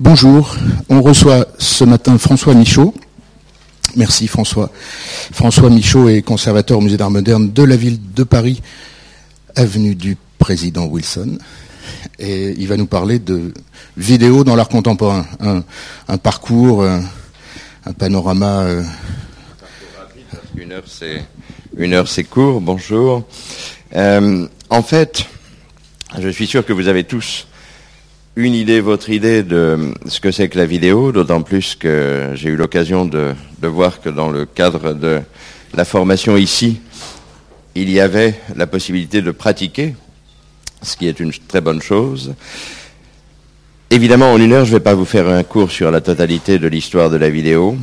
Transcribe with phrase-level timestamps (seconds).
[0.00, 0.56] Bonjour,
[0.88, 2.92] on reçoit ce matin François Michaud.
[3.94, 4.72] Merci François.
[5.30, 8.60] François Michaud est conservateur au musée d'art moderne de la ville de Paris,
[9.54, 11.38] avenue du président Wilson.
[12.18, 13.54] Et il va nous parler de
[13.96, 15.26] vidéos dans l'art contemporain,
[16.08, 18.62] un, parcours, un, panorama.
[18.62, 18.82] Euh,
[20.56, 21.24] une heure c'est
[21.76, 22.60] une heure c'est court.
[22.60, 23.22] Bonjour.
[23.94, 25.24] Euh, en fait,
[26.18, 27.46] je suis sûr que vous avez tous
[28.36, 32.48] une idée, votre idée de ce que c'est que la vidéo, d'autant plus que j'ai
[32.48, 35.20] eu l'occasion de, voir que dans le cadre de
[35.74, 36.80] la formation ici,
[37.76, 39.94] il y avait la possibilité de pratiquer,
[40.82, 42.34] ce qui est une très bonne chose.
[43.90, 46.58] Évidemment, en une heure, je ne vais pas vous faire un cours sur la totalité
[46.58, 47.76] de l'histoire de la vidéo.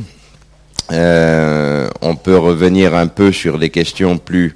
[0.90, 4.54] Euh, on peut revenir un peu sur des questions plus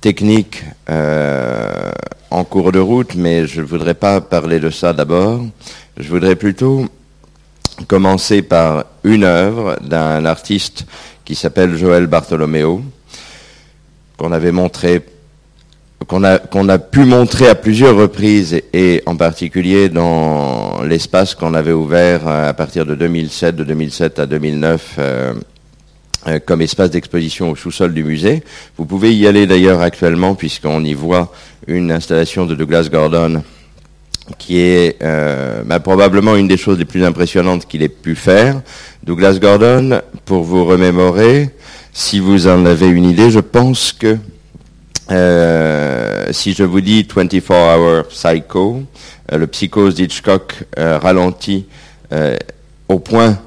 [0.00, 1.90] techniques euh,
[2.30, 5.40] en cours de route, mais je ne voudrais pas parler de ça d'abord.
[5.96, 6.86] Je voudrais plutôt
[7.86, 10.86] commencer par une œuvre d'un artiste
[11.24, 12.82] qui s'appelle Joël Bartolomeo,
[14.16, 15.02] qu'on avait montré,
[16.06, 22.26] qu'on a, pu montrer à plusieurs reprises et, en particulier dans l'espace qu'on avait ouvert
[22.26, 25.34] à partir de 2007, de 2007 à 2009, euh, euh,
[26.44, 28.42] comme espace d'exposition au sous-sol du musée.
[28.76, 31.32] Vous pouvez y aller d'ailleurs actuellement puisqu'on y voit
[31.66, 33.42] une installation de Douglas Gordon
[34.36, 38.60] qui est euh, bah, probablement une des choses les plus impressionnantes qu'il ait pu faire.
[39.02, 41.50] Douglas Gordon, pour vous remémorer,
[41.92, 44.18] si vous en avez une idée, je pense que
[45.10, 48.82] euh, si je vous dis 24 Hour Psycho,
[49.32, 51.64] le psychose d'Hitchcock ralenti
[52.88, 53.38] au point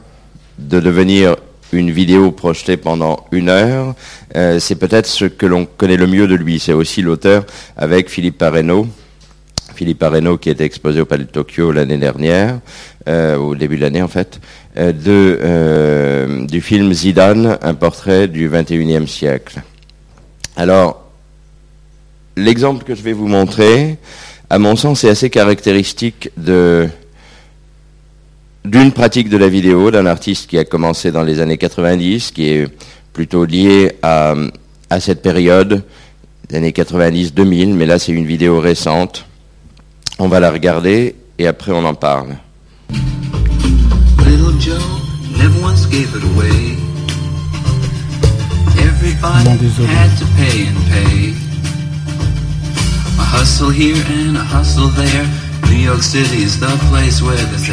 [0.58, 1.36] de devenir
[1.74, 3.96] une vidéo projetée pendant une heure.
[4.36, 6.60] Euh, c'est peut-être ce que l'on connaît le mieux de lui.
[6.60, 7.46] C'est aussi l'auteur
[7.78, 8.88] avec Philippe Pareno.
[9.76, 12.60] Philippe Pareno qui était exposé au Palais de Tokyo l'année dernière,
[13.08, 14.40] euh, au début de l'année en fait,
[14.78, 19.62] euh, de, du film Zidane, un portrait du 21e siècle.
[20.56, 21.10] Alors,
[22.36, 23.98] l'exemple que je vais vous montrer,
[24.50, 26.90] à mon sens, est assez caractéristique de
[28.66, 32.50] d'une pratique de la vidéo d'un artiste qui a commencé dans les années 90, qui
[32.50, 32.68] est
[33.14, 34.36] plutôt lié à,
[34.90, 35.84] à cette période,
[36.50, 39.26] les années 90-2000, mais là c'est une vidéo récente.
[40.20, 42.36] On va la regarder et après on en parle.
[44.26, 45.02] Little Joe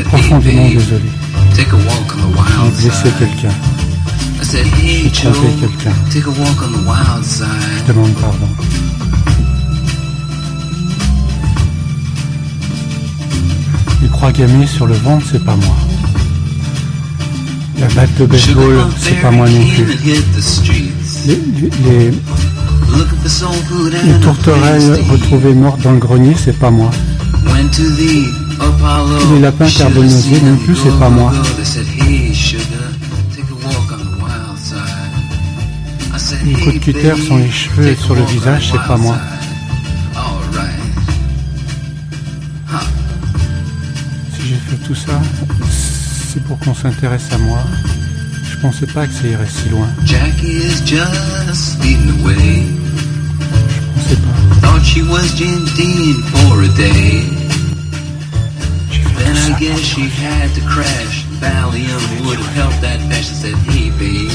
[0.04, 1.10] Profondément désolé.
[2.80, 3.54] J'ai blessé quelqu'un.
[5.22, 5.92] J'ai quelqu'un.
[7.86, 8.48] Je demande pardon.
[14.02, 15.74] Les croix gammées sur le ventre, c'est pas moi.
[17.80, 19.84] La batte de baseball, c'est pas moi non plus.
[21.26, 21.40] Les,
[21.84, 22.10] les,
[24.04, 26.90] les tourterelles retrouvées mortes dans le grenier, c'est pas moi.
[29.34, 31.32] Les lapins carbonisés non plus, c'est pas moi.
[36.44, 39.16] Les coups de cutter sur les cheveux et sur le visage, c'est pas moi.
[44.34, 45.20] Si j'ai fait tout ça,
[46.32, 47.60] c'est pour qu'on s'intéresse à moi.
[48.50, 49.88] Je pensais pas que ça irait si loin.
[50.04, 50.14] Je
[51.46, 52.87] pensais
[54.68, 56.48] pas.
[59.26, 61.24] And I guess she had to crash.
[61.40, 63.00] Valium would have helped that.
[63.00, 64.30] I said, hey, babe,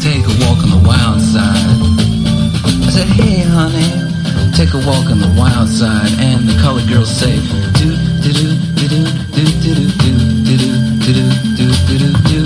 [0.00, 1.68] take a walk on the wild side.
[2.86, 3.90] I said, hey, honey,
[4.54, 6.12] take a walk on the wild side.
[6.18, 7.36] And the colored girls say,
[7.78, 9.04] do, do, do, do, do,
[9.34, 10.72] do, do, do, do, do,
[11.06, 11.24] do,
[11.56, 12.37] do, do, do, do,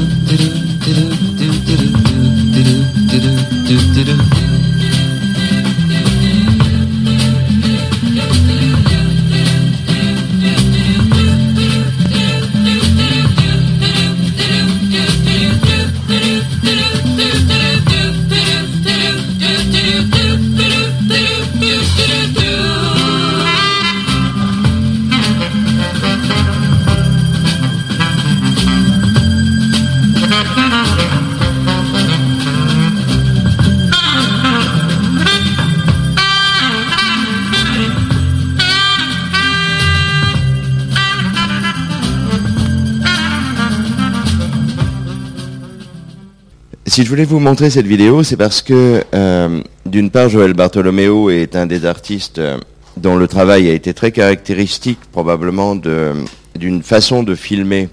[46.92, 51.30] Si je voulais vous montrer cette vidéo, c'est parce que, euh, d'une part, Joël Bartolomeo
[51.30, 52.58] est un des artistes euh,
[52.98, 57.88] dont le travail a été très caractéristique, probablement, d'une façon de filmer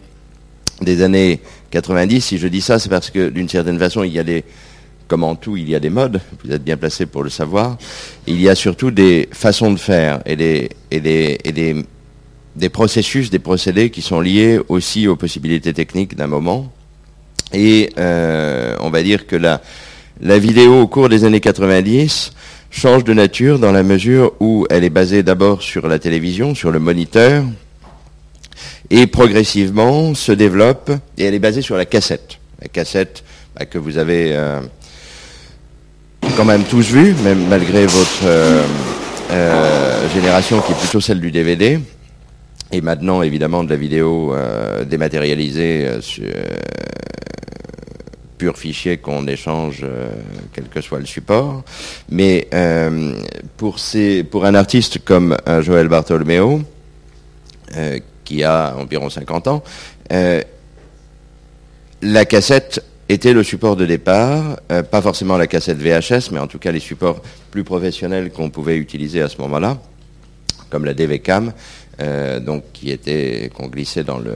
[0.82, 1.40] des années
[1.72, 2.20] 90.
[2.20, 4.44] Si je dis ça, c'est parce que d'une certaine façon, il y a des,
[5.08, 6.20] comme en tout, il y a des modes.
[6.44, 7.78] Vous êtes bien placé pour le savoir.
[8.28, 11.86] Il y a surtout des façons de faire et des, et des, et des,
[12.58, 16.74] des processus, des procédés qui sont liés aussi aux possibilités techniques d'un moment.
[17.54, 19.60] Et euh, on va dire que la,
[20.22, 22.32] vidéo au cours des années 90
[22.72, 26.72] change de nature dans la mesure où elle est basée d'abord sur la télévision, sur
[26.72, 27.44] le moniteur,
[28.90, 32.38] et progressivement se développe, et elle est basée sur la cassette.
[32.62, 33.24] La cassette
[33.58, 34.62] bah, que vous avez euh,
[36.36, 38.64] quand même tous vue, même malgré votre euh,
[39.32, 41.80] euh, génération qui est plutôt celle du DVD,
[42.72, 44.36] et maintenant évidemment de la vidéo
[44.86, 46.28] dématérialisée sur
[48.40, 50.10] pur fichier qu'on échange, euh,
[50.54, 51.64] quel que soit le support.
[52.10, 53.14] Mais euh,
[53.58, 53.76] pour,
[54.46, 56.62] un artiste comme euh, Joël Bartolomeo,
[58.24, 59.64] qui a environ 50 ans,
[62.02, 64.60] la cassette était le support de départ,
[64.90, 67.22] pas forcément la cassette VHS, mais en tout cas les supports
[67.52, 69.78] plus professionnels qu'on pouvait utiliser à ce moment-là,
[70.72, 71.54] comme la DVCam,
[72.02, 74.34] euh, donc qui était qu'on glissait dans le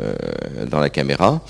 [0.69, 1.41] dans la caméra.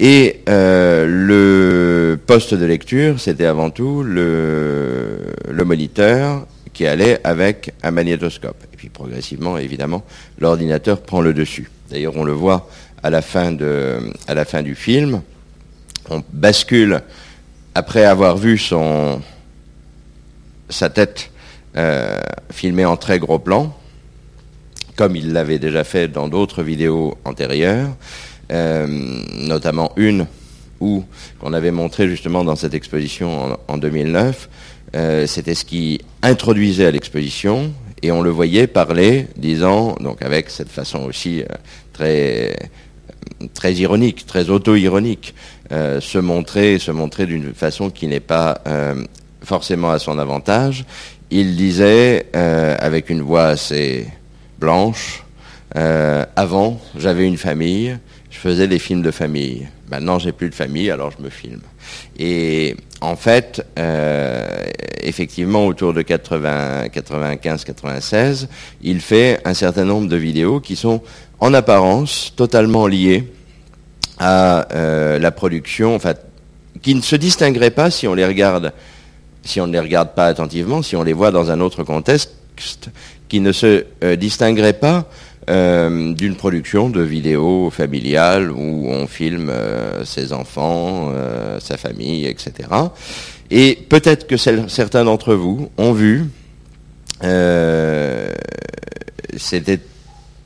[0.00, 5.18] Et euh, le poste de lecture, c'était avant tout le
[5.50, 8.62] le moniteur qui allait avec un magnétoscope.
[8.72, 10.04] Et puis progressivement, évidemment,
[10.38, 11.70] l'ordinateur prend le dessus.
[11.90, 12.68] D'ailleurs, on le voit
[13.02, 15.22] à la fin de à la fin du film.
[16.10, 17.02] On bascule
[17.74, 19.20] après avoir vu son
[20.70, 21.30] sa tête
[21.76, 22.18] euh,
[22.50, 23.77] filmée en très gros plan
[24.98, 27.90] comme il l'avait déjà fait dans d'autres vidéos antérieures,
[28.50, 28.84] euh,
[29.36, 30.26] notamment une
[30.80, 31.04] où
[31.38, 34.48] qu'on avait montré justement dans cette exposition en, en 2009.
[34.96, 37.72] Euh, C'était ce qui introduisait à l'exposition
[38.02, 41.46] et on le voyait parler, disant donc avec cette façon aussi euh,
[41.92, 42.56] très
[43.54, 45.34] très ironique, très auto-ironique,
[45.70, 48.62] se montrer, se montrer d'une façon qui n'est pas
[49.44, 50.86] forcément à son avantage.
[51.30, 54.06] Il disait avec une voix assez
[54.58, 55.24] blanche.
[55.76, 57.98] Euh, avant, j'avais une famille,
[58.30, 59.68] je faisais des films de famille.
[59.90, 61.60] Maintenant, j'ai plus de famille, alors je me filme.
[62.18, 64.64] Et en fait, euh,
[65.02, 68.48] effectivement, autour de 80, 95, 96,
[68.82, 71.02] il fait un certain nombre de vidéos qui sont
[71.40, 73.30] en apparence totalement liées
[74.18, 76.14] à euh, la production, enfin,
[76.82, 78.72] qui ne se distingueraient pas si on les regarde,
[79.44, 82.37] si on ne les regarde pas attentivement, si on les voit dans un autre contexte,
[83.28, 85.08] qui ne se euh, distinguerait pas
[85.50, 91.12] euh, d'une production de vidéos familiales où on filme euh, ses enfants,
[91.60, 92.52] sa famille, etc.
[93.50, 96.26] Et peut-être que certains d'entre vous ont vu,
[99.36, 99.80] c'était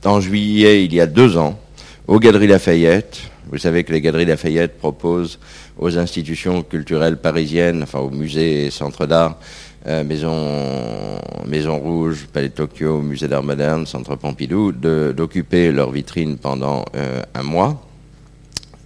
[0.04, 1.58] en juillet il y a deux ans,
[2.06, 3.20] aux Galeries Lafayette.
[3.50, 5.38] Vous savez que les Galeries Lafayette proposent
[5.78, 9.38] aux institutions culturelles parisiennes, enfin aux musées et centres d'art,
[9.86, 16.84] euh, Maison, Rouge, Palais de Tokyo, Musée d'Art Moderne, Centre Pompidou, d'occuper leur vitrine pendant
[16.94, 17.84] euh, un mois,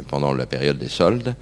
[0.09, 1.35] pendant la période des soldes.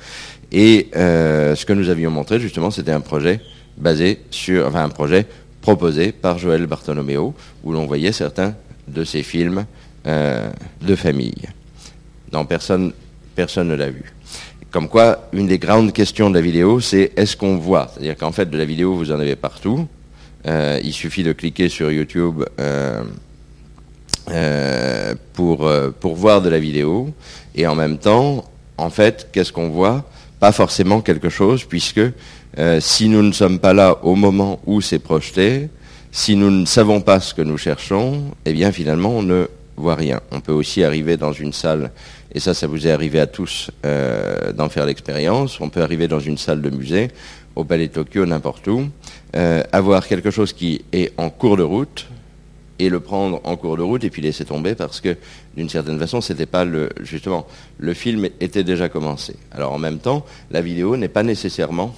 [0.51, 3.41] Et euh, ce que nous avions montré, justement, c'était un projet
[3.77, 5.27] basé sur, enfin un projet
[5.61, 8.55] proposé par Joël Bartolomeo, où l'on voyait certains
[8.87, 9.65] de ses films
[10.05, 11.49] de famille.
[12.31, 12.93] Non, personne,
[13.35, 14.14] personne ne l'a vu.
[14.75, 17.93] Comme quoi, une des grandes questions de la vidéo, c'est est-ce qu'on voit?
[17.93, 19.87] C'est-à-dire qu'en fait, de la vidéo, vous en avez partout.
[20.49, 23.05] Euh, il suffit de cliquer sur YouTube euh,
[24.33, 25.71] euh, pour,
[26.01, 27.15] pour voir de la vidéo.
[27.55, 28.47] Et en même temps,
[28.77, 30.11] en fait, qu'est-ce qu'on voit?
[30.41, 32.03] Pas forcément quelque chose, puisque
[32.81, 35.69] si nous ne sommes pas là au moment où c'est projeté,
[36.11, 39.47] si nous ne savons pas ce que nous cherchons, eh bien finalement, on ne
[39.77, 40.21] voit rien.
[40.33, 41.93] On peut aussi arriver dans une salle,
[42.35, 46.09] et ça, ça vous est arrivé à tous euh, d'en faire l'expérience, on peut arriver
[46.09, 47.09] dans une salle de musée,
[47.55, 48.89] au Palais de Tokyo, n'importe où,
[49.37, 52.07] euh, avoir quelque chose qui est en cours de route,
[52.81, 55.17] et le prendre en cours de route et puis laisser tomber parce que
[55.57, 57.47] d'une certaine façon c'était pas le justement
[57.79, 59.37] le film était déjà commencé.
[59.53, 61.95] Alors en même temps la vidéo n'est pas nécessairement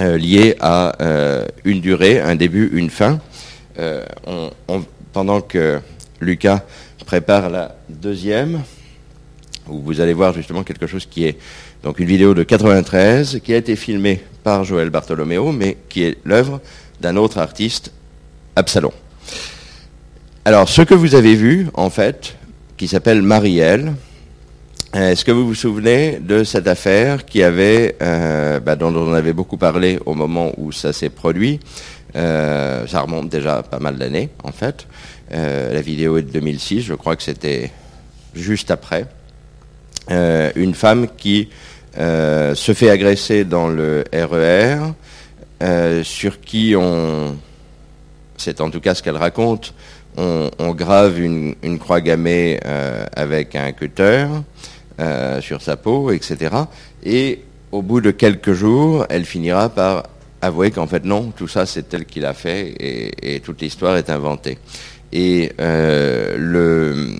[0.00, 0.96] euh, liée à
[1.64, 3.20] une durée, un début, une fin.
[5.12, 5.80] Pendant que
[6.20, 6.64] Lucas
[7.06, 8.64] prépare la deuxième,
[9.68, 11.38] où vous allez voir justement quelque chose qui est
[11.82, 16.18] donc une vidéo de 93 qui a été filmée par Joël Bartolomeo, mais qui est
[16.24, 16.60] l'œuvre
[17.00, 17.92] d'un autre artiste,
[18.56, 18.92] Absalon.
[20.44, 22.36] Alors, ce que vous avez vu, en fait,
[22.76, 23.94] qui s'appelle Marielle,
[24.94, 29.32] est-ce que vous vous souvenez de cette affaire qui avait, euh, bah, dont on avait
[29.32, 31.58] beaucoup parlé au moment où ça s'est produit?
[32.14, 34.86] Euh, Ça remonte déjà pas mal d'années, en fait.
[35.32, 37.72] Euh, la vidéo est de 2006, je crois que c'était
[38.34, 39.06] juste après,
[40.10, 41.48] une femme qui
[41.96, 44.78] se fait agresser dans le RER,
[45.62, 47.36] e sur qui on,
[48.36, 49.74] c'est en tout cas ce qu'elle raconte,
[50.16, 52.60] on, grave une, croix gammée
[53.16, 54.26] avec un cutter
[55.40, 56.54] sur sa peau, etc.
[57.04, 57.40] Et
[57.74, 60.04] au bout de quelques jours, elle finira par
[60.40, 64.10] avouer qu'en fait non, tout ça c'est elle qui l'a fait et, toute l'histoire est
[64.10, 64.58] inventée.
[65.14, 67.16] Et euh, le,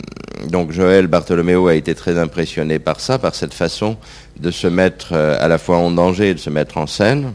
[0.49, 3.97] donc Joël Bartholoméo a été très impressionné par ça, par cette façon
[4.39, 7.33] de se mettre euh, à la fois en danger et de se mettre en scène.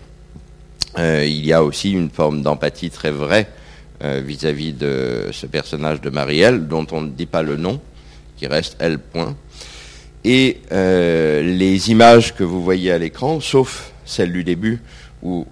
[0.97, 3.49] Euh, il y a aussi une forme d'empathie très vraie
[4.01, 7.81] vis-à-vis de ce personnage de Marielle, dont on ne dit pas le nom,
[8.37, 9.35] qui reste elle point.
[10.23, 14.81] Et les images que vous voyez à l'écran, sauf celle du début
[15.21, 15.45] où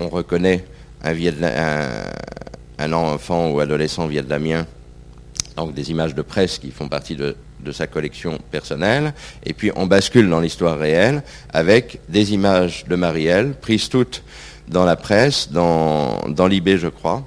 [0.00, 0.66] on reconnaît
[1.02, 1.14] un,
[2.78, 4.66] enfant ou adolescent vietnamien,
[5.56, 7.36] donc des images de presse qui font partie de,
[7.72, 9.12] sa collection personnelle,
[9.44, 14.22] et puis on bascule dans l'histoire réelle avec des images de Marielle, prises toutes
[14.68, 17.24] dans la presse, dans, dans l'IB je crois,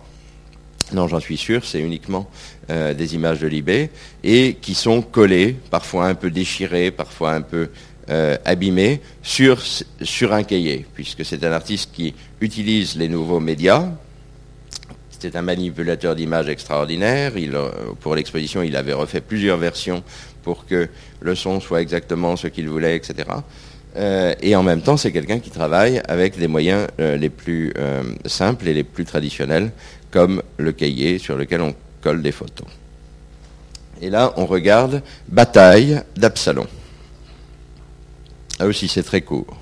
[0.93, 2.29] non j'en suis sûr, c'est uniquement
[2.69, 3.89] euh, des images de l'IB,
[4.23, 7.69] et qui sont collées, parfois un peu déchirées, parfois un peu
[8.09, 9.61] euh, abîmé sur,
[10.01, 13.89] sur un cahier, puisque c'est un artiste qui utilise les nouveaux médias.
[15.19, 17.33] C'est un manipulateur d'images extraordinaire.
[17.35, 20.01] Euh, pour l'exposition, il avait refait plusieurs versions
[20.43, 20.87] pour que
[21.19, 23.29] le son soit exactement ce qu'il voulait, etc.
[23.97, 27.73] Euh, et en même temps, c'est quelqu'un qui travaille avec des moyens les plus
[28.25, 29.71] simples et les plus traditionnels,
[30.09, 32.67] comme le cahier sur lequel on colle des photos.
[34.01, 36.67] Et là, on regarde Bataille d'Absalon.
[38.59, 39.58] Ah aussi, c'est très court.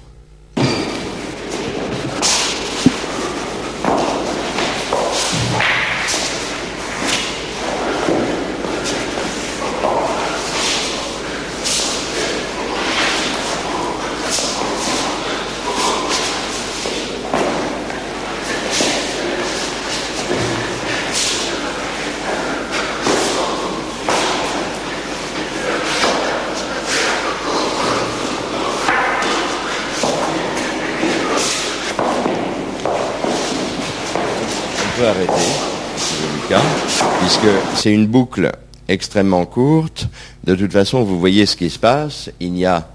[37.88, 38.52] C'est une boucle
[38.90, 40.10] extrêmement courte.
[40.44, 42.30] De toute façon, vous voyez ce qui se passe.
[42.42, 42.86] Il n'y a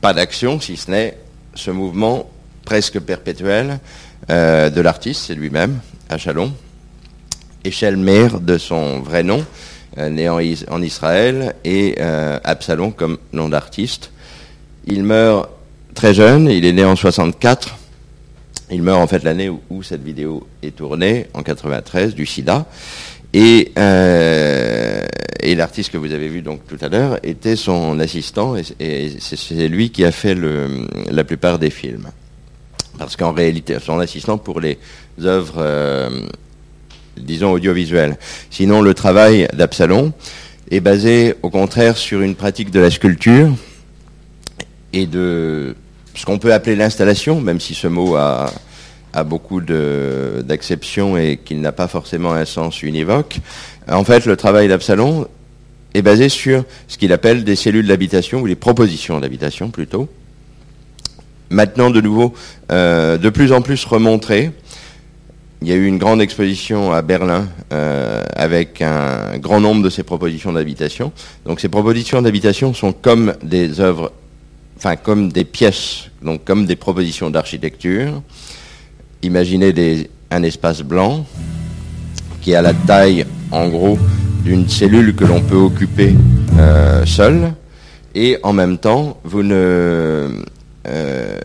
[0.00, 1.18] pas d'action, si ce n'est
[1.56, 2.30] ce mouvement
[2.64, 3.80] presque perpétuel
[4.30, 6.52] euh, de l'artiste, c'est lui-même, à Chalon.
[7.64, 9.44] Echelmer de son vrai nom,
[9.98, 14.12] euh, né en, Israël, et euh, Absalom comme nom d'artiste.
[14.86, 15.50] Il meurt
[15.94, 17.78] très jeune, il est né en 64.
[18.70, 22.64] Il meurt en fait l'année où, où, cette vidéo est tournée, en 93, du sida.
[23.34, 25.04] Et, euh,
[25.40, 29.68] et l'artiste que vous avez vu donc tout à l'heure était son assistant et, c'est
[29.68, 30.36] lui qui a fait
[31.10, 32.06] la plupart des films.
[32.96, 34.78] Parce qu'en réalité, son assistant pour les
[35.20, 36.20] œuvres, euh,
[37.16, 38.16] disons, audiovisuelles.
[38.50, 40.12] Sinon, le travail d'Absalon
[40.70, 43.52] est basé au contraire sur une pratique de la sculpture
[44.92, 45.74] et de
[46.14, 48.52] ce qu'on peut appeler l'installation, même si ce mot a,
[49.14, 53.38] a beaucoup d'acceptions et qu'il n'a pas forcément un sens univoque.
[53.88, 55.28] En fait, le travail d'Absalon
[55.94, 60.08] est basé sur ce qu'il appelle des cellules d'habitation, ou des propositions d'habitation plutôt.
[61.50, 62.34] Maintenant, de nouveau,
[62.72, 64.50] euh, de plus en plus remontrées.
[65.62, 69.90] Il y a eu une grande exposition à Berlin euh, avec un grand nombre de
[69.90, 71.12] ces propositions d'habitation.
[71.46, 74.12] Donc ces propositions d'habitation sont comme des œuvres,
[74.76, 78.20] enfin comme des pièces, donc comme des propositions d'architecture
[79.24, 81.24] imaginez un espace blanc
[82.40, 83.98] qui a la taille, en gros,
[84.44, 86.14] d'une cellule que l'on peut occuper
[86.58, 87.52] euh, seul,
[88.14, 90.28] et en même temps, vous ne,
[90.86, 91.38] euh,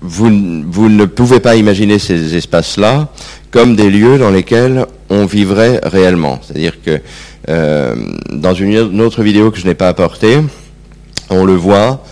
[0.00, 3.08] vous, ne pouvez pas imaginer ces espaces-là
[3.50, 6.40] comme des lieux dans lesquels on vivrait réellement.
[6.42, 7.00] C'est-à-dire que
[7.48, 7.94] euh,
[8.32, 10.38] dans une autre vidéo que je n'ai pas apportée,
[11.30, 12.04] on le voit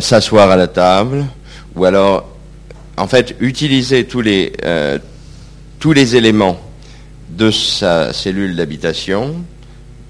[0.00, 1.24] s'asseoir à la table,
[1.76, 2.26] ou alors,
[2.96, 4.98] en fait, utiliser tous les, euh,
[5.78, 6.58] tous les éléments
[7.30, 9.36] de sa cellule d'habitation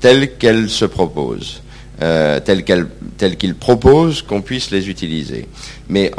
[0.01, 1.63] tels qu'elle se propose,
[2.03, 5.47] euh, tels qu'il propose qu'on puisse les utiliser.
[5.89, 6.13] Mais,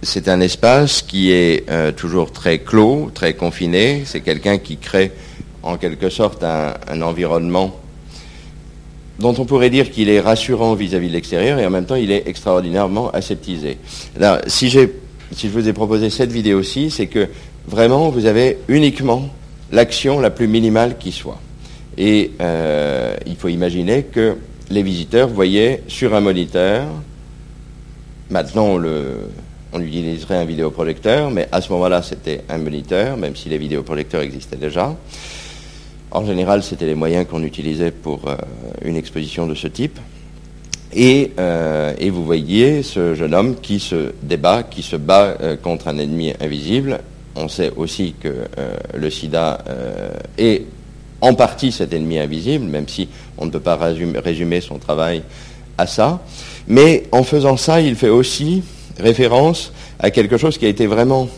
[0.00, 4.02] c'est un espace qui est euh, toujours très clos, très confiné.
[4.04, 5.10] C'est quelqu'un qui crée
[5.64, 7.74] en quelque sorte un environnement
[9.18, 12.12] dont on pourrait dire qu'il est rassurant vis-à-vis de l'extérieur et en même temps il
[12.12, 13.78] est extraordinairement aseptisé.
[14.46, 17.28] Si, je vous ai proposé cette vidéo-ci, c'est que
[17.66, 19.28] vraiment vous avez uniquement
[19.72, 21.40] l'action la plus minimale qui soit.
[21.96, 24.36] Et euh, il faut imaginer que
[24.70, 26.86] les visiteurs voyaient sur un moniteur,
[28.30, 28.78] maintenant
[29.72, 34.22] on utiliserait un vidéoprojecteur, mais à ce moment-là c'était un moniteur, même si les vidéoprojecteurs
[34.22, 34.94] existaient déjà.
[36.10, 38.36] En général, c'était les moyens qu'on utilisait pour euh,
[38.82, 39.98] une exposition de ce type.
[40.94, 45.56] Et, euh, et, vous voyez ce jeune homme qui se débat, qui se bat euh,
[45.56, 47.00] contre un ennemi invisible.
[47.36, 48.48] On sait aussi que
[48.94, 49.62] le sida
[50.38, 50.64] est
[51.20, 55.22] en partie cet ennemi invisible, même si on ne peut pas résumer, son travail
[55.76, 56.20] à ça.
[56.66, 58.64] Mais en faisant ça, il fait aussi
[58.98, 61.28] référence à quelque chose qui a été vraiment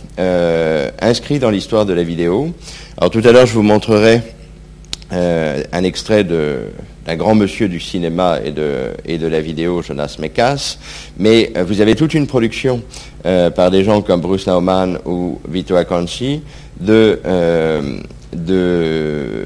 [1.02, 2.54] inscrit dans l'histoire de la vidéo.
[2.96, 4.22] Alors tout à l'heure, je vous montrerai
[5.12, 10.16] euh, un extrait d'un grand monsieur du cinéma et de, et de la vidéo, Jonas
[10.18, 10.78] Mekas,
[11.18, 12.82] mais euh, vous avez toute une production
[13.26, 16.42] euh, par des gens comme Bruce Nauman ou Vito Acconci
[16.80, 17.20] de,
[18.32, 19.44] de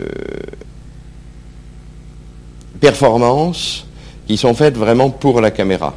[2.80, 3.87] performances
[4.26, 5.94] qui sont faites vraiment pour la caméra.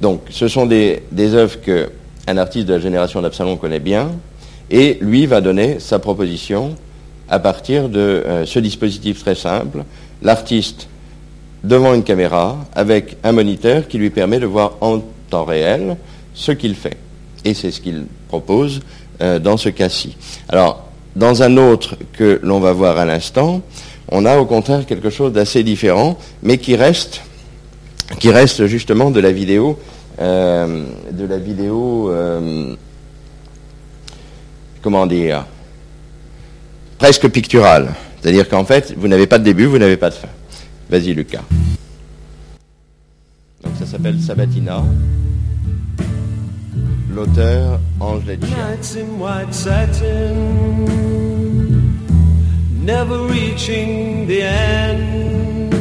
[0.00, 4.12] Donc, ce sont des, des œuvres qu'un artiste de la génération d'Absalon connaît bien,
[4.70, 6.74] et lui va donner sa proposition
[7.28, 9.84] à partir de euh, ce dispositif très simple,
[10.22, 10.88] l'artiste
[11.64, 15.96] devant une caméra avec un moniteur qui lui permet de voir en temps réel
[16.34, 16.96] ce qu'il fait.
[17.44, 18.80] Et c'est ce qu'il propose
[19.20, 20.16] euh, dans ce cas-ci.
[20.48, 20.84] Alors,
[21.16, 23.62] dans un autre que l'on va voir à l'instant,
[24.10, 27.22] on a au contraire quelque chose d'assez différent, mais qui reste,
[28.20, 29.78] qui reste justement de la vidéo,
[30.20, 32.12] euh, de la vidéo,
[34.82, 35.46] comment dire,
[36.98, 37.94] presque picturale.
[38.20, 40.28] C'est-à-dire qu'en fait, vous n'avez pas de début, vous n'avez pas de fin.
[40.90, 41.42] Vas-y, Lucas.
[43.62, 44.82] Donc ça s'appelle Sabatina.
[47.14, 48.24] L'auteur, Ange
[52.86, 55.72] never reaching the end.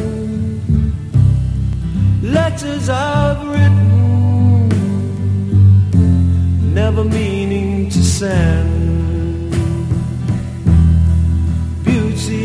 [2.23, 4.69] Letters I've written,
[6.73, 8.84] never meaning to send.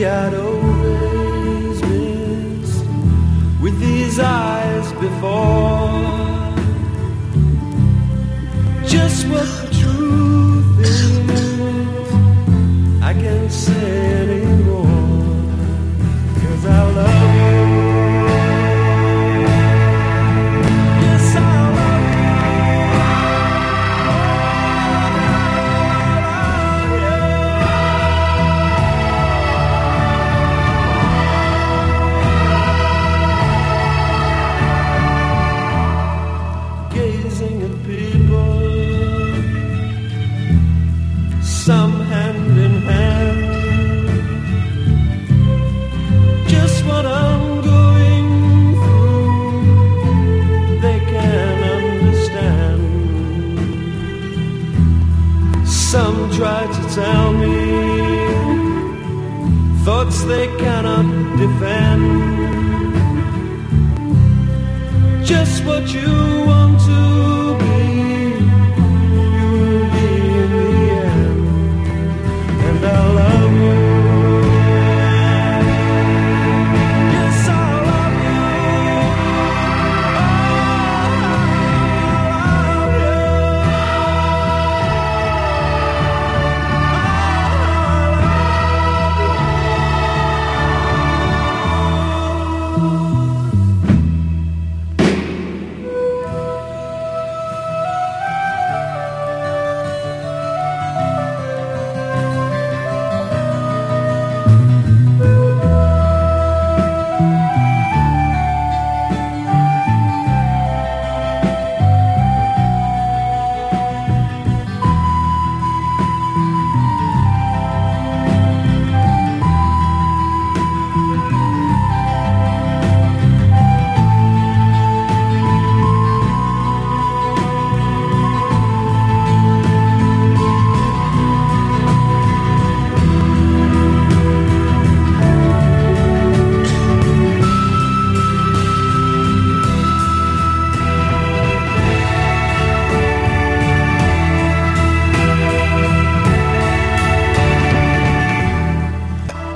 [0.06, 2.84] I'd always missed
[3.60, 5.90] with these eyes before
[8.86, 11.18] just what the truth is.
[13.02, 14.39] I can't say anymore,
[61.60, 61.99] defend.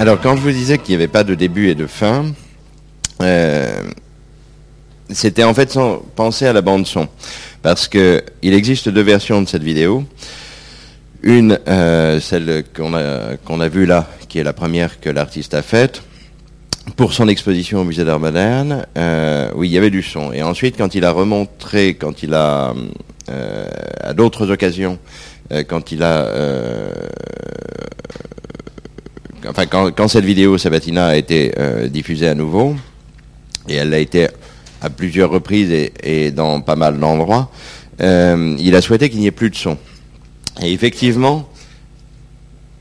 [0.04, 2.26] Alors, quand je vous disais qu'il n'y avait pas de début et de fin,
[3.22, 3.82] euh,
[5.08, 7.08] c'était en fait sans penser à la bande son,
[7.62, 10.04] parce que il existe deux versions de cette vidéo.
[11.22, 15.54] Une, euh, celle qu'on a qu'on a vue là, qui est la première que l'artiste
[15.54, 16.02] a faite,
[16.96, 20.34] pour son exposition au musée d'art moderne, euh, oui, il y avait du son.
[20.34, 22.74] Et ensuite, quand il a remontré, quand il a,
[23.30, 23.66] euh,
[24.02, 24.98] à d'autres occasions,
[25.66, 26.28] quand il a,
[29.48, 32.74] enfin, quand, quand cette vidéo Sabatina a été euh, diffusée à nouveau,
[33.68, 34.28] et elle l'a été
[34.80, 35.70] à plusieurs reprises
[36.02, 37.50] et, dans pas mal d'endroits,
[38.00, 39.78] euh, il a souhaité qu'il n'y ait plus de son.
[40.62, 41.48] Et effectivement,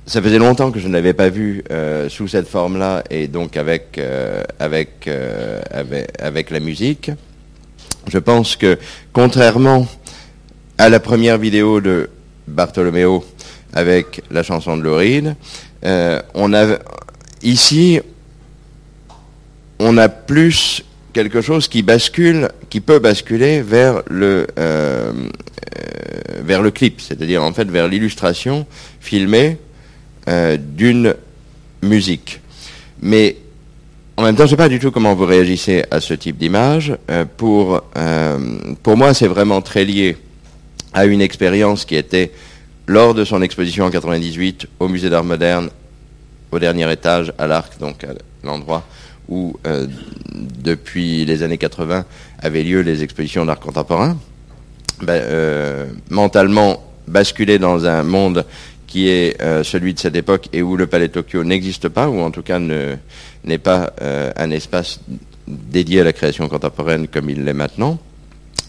[0.06, 3.56] ça faisait longtemps que je ne l'avais pas vu euh, sous cette forme-là et donc
[3.56, 4.00] avec,
[4.60, 5.08] avec,
[5.72, 7.12] avec, avec la musique.
[8.08, 8.78] Je pense que
[9.14, 9.88] contrairement
[10.78, 12.10] à la première vidéo de
[12.48, 13.24] Bartolomeo
[13.74, 15.36] avec la chanson de Laurine,
[15.86, 16.78] euh, on a
[17.42, 18.00] ici
[19.80, 26.62] on a plus quelque chose qui bascule, qui peut basculer vers le euh, euh, vers
[26.62, 28.66] le clip, c'est-à-dire en fait vers l'illustration
[29.00, 29.58] filmée
[30.58, 31.16] d'une
[31.82, 32.40] musique.
[33.02, 33.36] Mais
[34.16, 36.38] en même temps, je ne sais pas du tout comment vous réagissez à ce type
[36.38, 36.96] d'image.
[37.36, 37.82] Pour,
[38.84, 40.16] pour moi, c'est vraiment très lié
[40.94, 42.32] à une expérience qui était
[42.88, 45.70] lors de son exposition en 98 au Musée d'Art Moderne,
[46.52, 48.10] au dernier étage, à l'Arc, donc à
[48.44, 48.84] l'endroit
[49.30, 49.88] où, euh,
[50.34, 52.06] depuis les années 80,
[52.40, 54.18] avaient lieu les expositions d'art contemporain.
[55.02, 58.46] Ben, euh, mentalement basculer dans un monde
[58.86, 62.20] qui est euh, celui de cette époque et où le Palais Tokyo n'existe pas, ou
[62.20, 62.96] en tout cas ne-
[63.46, 63.94] n'est pas
[64.38, 65.00] un espace
[65.48, 67.98] dédié à la création contemporaine comme il l'est maintenant.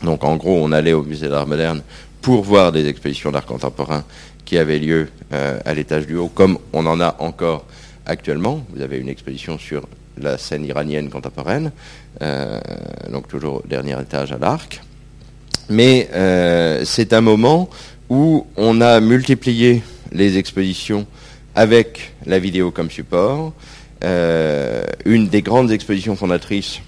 [0.03, 1.83] Donc en gros, on allait au musée d'art moderne
[2.25, 4.03] pour voir des expositions d'art contemporain
[4.47, 7.67] qui avaient lieu euh, à l'étage du haut, comme on en a encore
[8.07, 8.65] actuellement.
[8.75, 11.71] Vous avez une exposition sur la scène iranienne contemporaine,
[12.23, 12.59] euh,
[13.13, 14.81] donc toujours au dernier étage à l'Arc.
[15.69, 17.69] Mais euh, c'est un moment
[18.09, 21.07] où on a multiplié les expositions
[21.55, 23.53] avec la vidéo comme support.
[25.05, 26.81] Une des grandes expositions fondatrices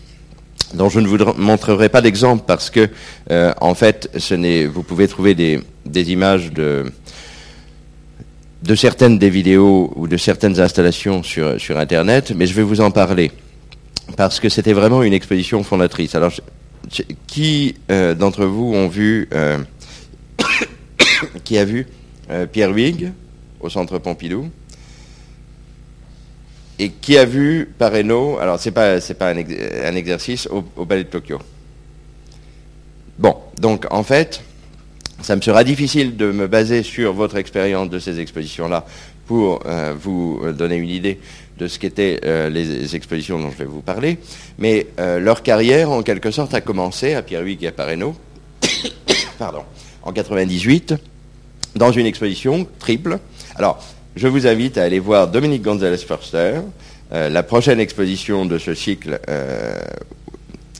[0.74, 2.88] dont je ne vous montrerai pas d'exemple parce que
[3.30, 4.10] euh, en fait
[4.72, 5.62] vous pouvez trouver des,
[6.12, 6.92] images de
[8.74, 13.30] certaines des vidéos ou de certaines installations sur, internet mais je vais vous en parler
[14.16, 16.14] parce que c'était vraiment une exposition fondatrice.
[16.14, 16.32] Alors
[17.26, 19.58] qui euh, d'entre vous ont vu euh,
[21.44, 21.86] qui a vu
[22.52, 23.12] Pierre Huyghe
[23.60, 24.50] au centre Pompidou?
[26.78, 30.64] Et qui a vu Pareno, alors c'est pas c'est pas un, ex- un exercice au,
[30.76, 31.38] au Palais de Tokyo.
[33.18, 34.42] Bon, donc en fait,
[35.22, 38.84] ça me sera difficile de me baser sur votre expérience de ces expositions-là
[39.26, 41.18] pour euh, vous donner une idée
[41.58, 44.18] de ce qu'étaient euh, les expositions dont je vais vous parler,
[44.58, 48.14] mais euh, leur carrière en quelque sorte a commencé à Pierre Huyghe et à Pareno,
[49.38, 49.62] pardon,
[50.02, 50.94] en 98
[51.74, 53.18] dans une exposition triple.
[53.56, 53.82] Alors,
[54.16, 56.60] je vous invite à aller voir Dominique Gonzalez Förster,
[57.12, 59.78] euh, la prochaine exposition de ce cycle, euh,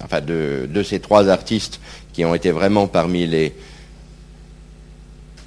[0.02, 1.80] enfin de, ces trois artistes
[2.14, 3.52] qui ont été vraiment parmi les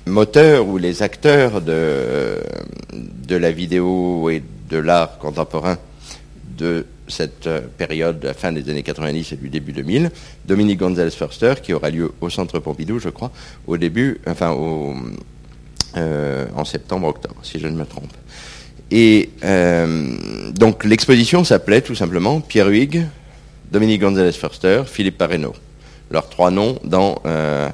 [0.06, 2.38] moteurs ou les acteurs de,
[3.30, 5.78] la vidéo et de l'art contemporain
[6.58, 10.12] de cette euh, période, la fin des années 90 et du début 2000,
[10.46, 13.32] Dominique Gonzalez Förster, qui aura lieu au Centre Pompidou, je crois,
[13.66, 14.94] au début, enfin au,
[15.98, 18.14] euh, en septembre-octobre, si je ne me trompe.
[18.92, 20.16] Et euh,
[20.54, 23.06] donc l'exposition s'appelait tout simplement Pierre Huyghe,
[23.72, 25.54] Dominique Gonzalez Förster, Philippe Pareno.
[26.12, 27.70] Leurs trois noms dans euh,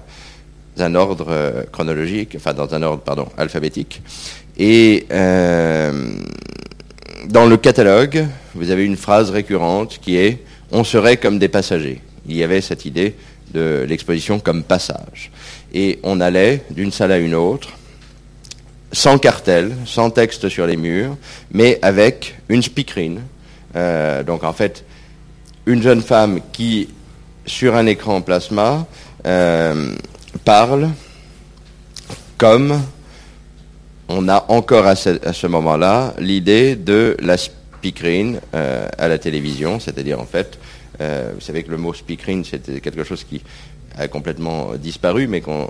[0.77, 4.01] un ordre chronologique, enfin dans un ordre, pardon, alphabétique.
[4.57, 5.05] Et
[7.29, 12.01] dans le catalogue, vous avez une phrase récurrente qui est On serait comme des passagers.
[12.27, 13.15] Il y avait cette idée
[13.53, 15.31] de l'exposition comme passage.
[15.73, 17.69] Et on allait d'une salle à une autre,
[18.95, 21.17] sans cartel, sans texte sur les murs,
[21.51, 23.21] mais avec une speakerine.
[23.75, 24.85] Euh, donc en fait,
[25.65, 26.87] une jeune femme qui,
[27.45, 28.87] sur un écran plasma,
[29.27, 29.91] euh,
[30.45, 30.91] parle
[32.37, 32.81] comme
[34.07, 40.21] on a encore à ce, moment-là l'idée de la speakerine euh, à la télévision, c'est-à-dire
[40.21, 40.57] en fait,
[40.99, 43.41] vous savez que le mot speakerine c'était quelque chose qui
[43.97, 45.67] a complètement disparu, mais qu'on,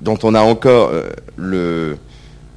[0.00, 1.98] dont on a encore euh, le,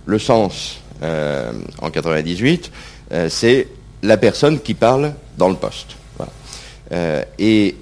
[0.06, 1.51] le sens euh,
[1.82, 2.71] en 98,
[3.12, 3.67] euh, c'est
[4.01, 5.97] la personne qui parle dans le poste.
[7.39, 7.75] Et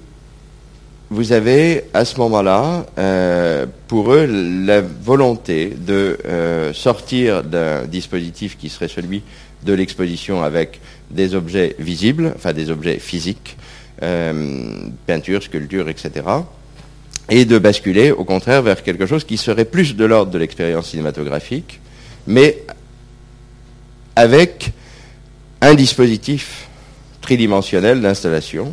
[1.10, 2.86] vous avez à ce moment-là,
[3.88, 6.16] pour eux, la volonté de
[6.72, 9.22] sortir d'un dispositif qui serait celui
[9.64, 13.58] de l'exposition avec des objets visibles, enfin des objets physiques,
[14.02, 16.10] euh, peinture, sculpture, etc.,
[17.28, 20.90] et de basculer au contraire vers quelque chose qui serait plus de l'ordre de l'expérience
[20.90, 21.80] cinématographique,
[22.26, 22.64] mais
[24.16, 24.72] avec
[25.60, 26.68] un dispositif
[27.20, 28.72] tridimensionnel d'installation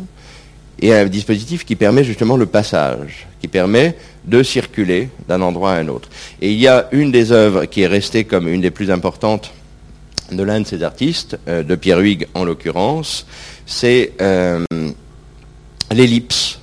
[0.82, 5.76] et un dispositif qui permet justement le passage, qui permet de circuler d'un endroit à
[5.76, 6.08] un autre.
[6.40, 9.52] Et il y a une des œuvres qui est restée comme une des plus importantes
[10.32, 13.26] de l'un de ces artistes, euh, de Pierre Huyghe en l'occurrence,
[13.66, 14.64] c'est euh,
[15.90, 16.60] l'ellipse.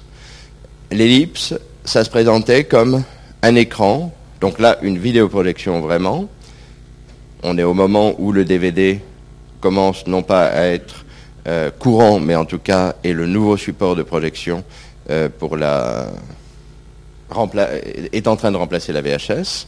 [0.91, 1.53] L'ellipse,
[1.87, 3.03] ça se présentait comme
[3.41, 6.27] un écran, donc là une vidéoprojection vraiment.
[7.43, 8.99] On est au moment où le DVD
[9.61, 11.05] commence non pas à être
[11.47, 14.65] euh, courant, mais en tout cas est le nouveau support de projection
[15.09, 16.07] euh, pour la
[18.11, 19.67] est en train de remplacer la VHS.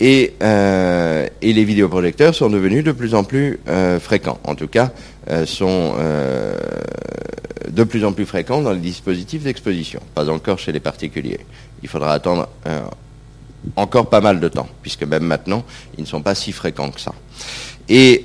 [0.00, 4.38] Et, euh, et les vidéoprojecteurs sont devenus de plus en plus euh, fréquents.
[4.44, 4.92] En tout cas,
[5.30, 5.94] euh, sont
[7.68, 10.00] de plus en plus fréquents dans les dispositifs d'exposition.
[10.14, 11.40] Pas encore chez les particuliers.
[11.82, 12.48] Il faudra attendre
[13.76, 15.64] encore pas mal de temps, puisque même maintenant,
[15.96, 17.12] ils ne sont pas si fréquents que ça.
[17.88, 18.24] Et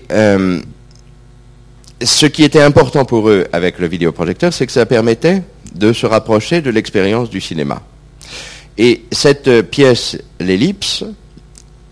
[2.01, 5.43] ce qui était important pour eux avec le vidéoprojecteur, c'est que ça permettait
[5.75, 7.81] de se rapprocher de l'expérience du cinéma.
[8.77, 11.03] Et cette pièce, l'ellipse,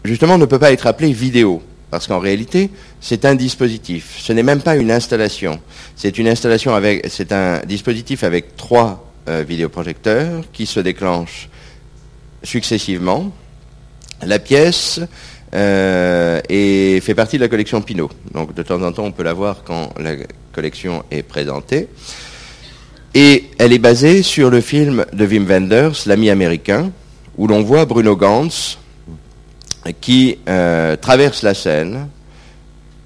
[0.04, 4.18] justement, ne peut pas être appelée vidéo, parce qu'en réalité, c'est un dispositif.
[4.20, 5.60] Ce n'est même pas une installation.
[5.96, 11.50] C'est une installation avec, c'est un dispositif avec trois euh, vidéoprojecteurs qui se déclenchent
[12.44, 13.32] successivement.
[14.24, 15.00] La pièce
[15.54, 18.10] euh, fait partie de la collection Pinot.
[18.34, 20.16] Donc de temps en temps, on peut la voir quand la
[20.54, 21.88] collection est présentée.
[23.14, 26.92] Et elle est basée sur le film de Wim Wenders, L'ami américain,
[27.38, 28.78] où l'on voit Bruno Gantz
[30.00, 32.08] qui euh, traverse la Seine,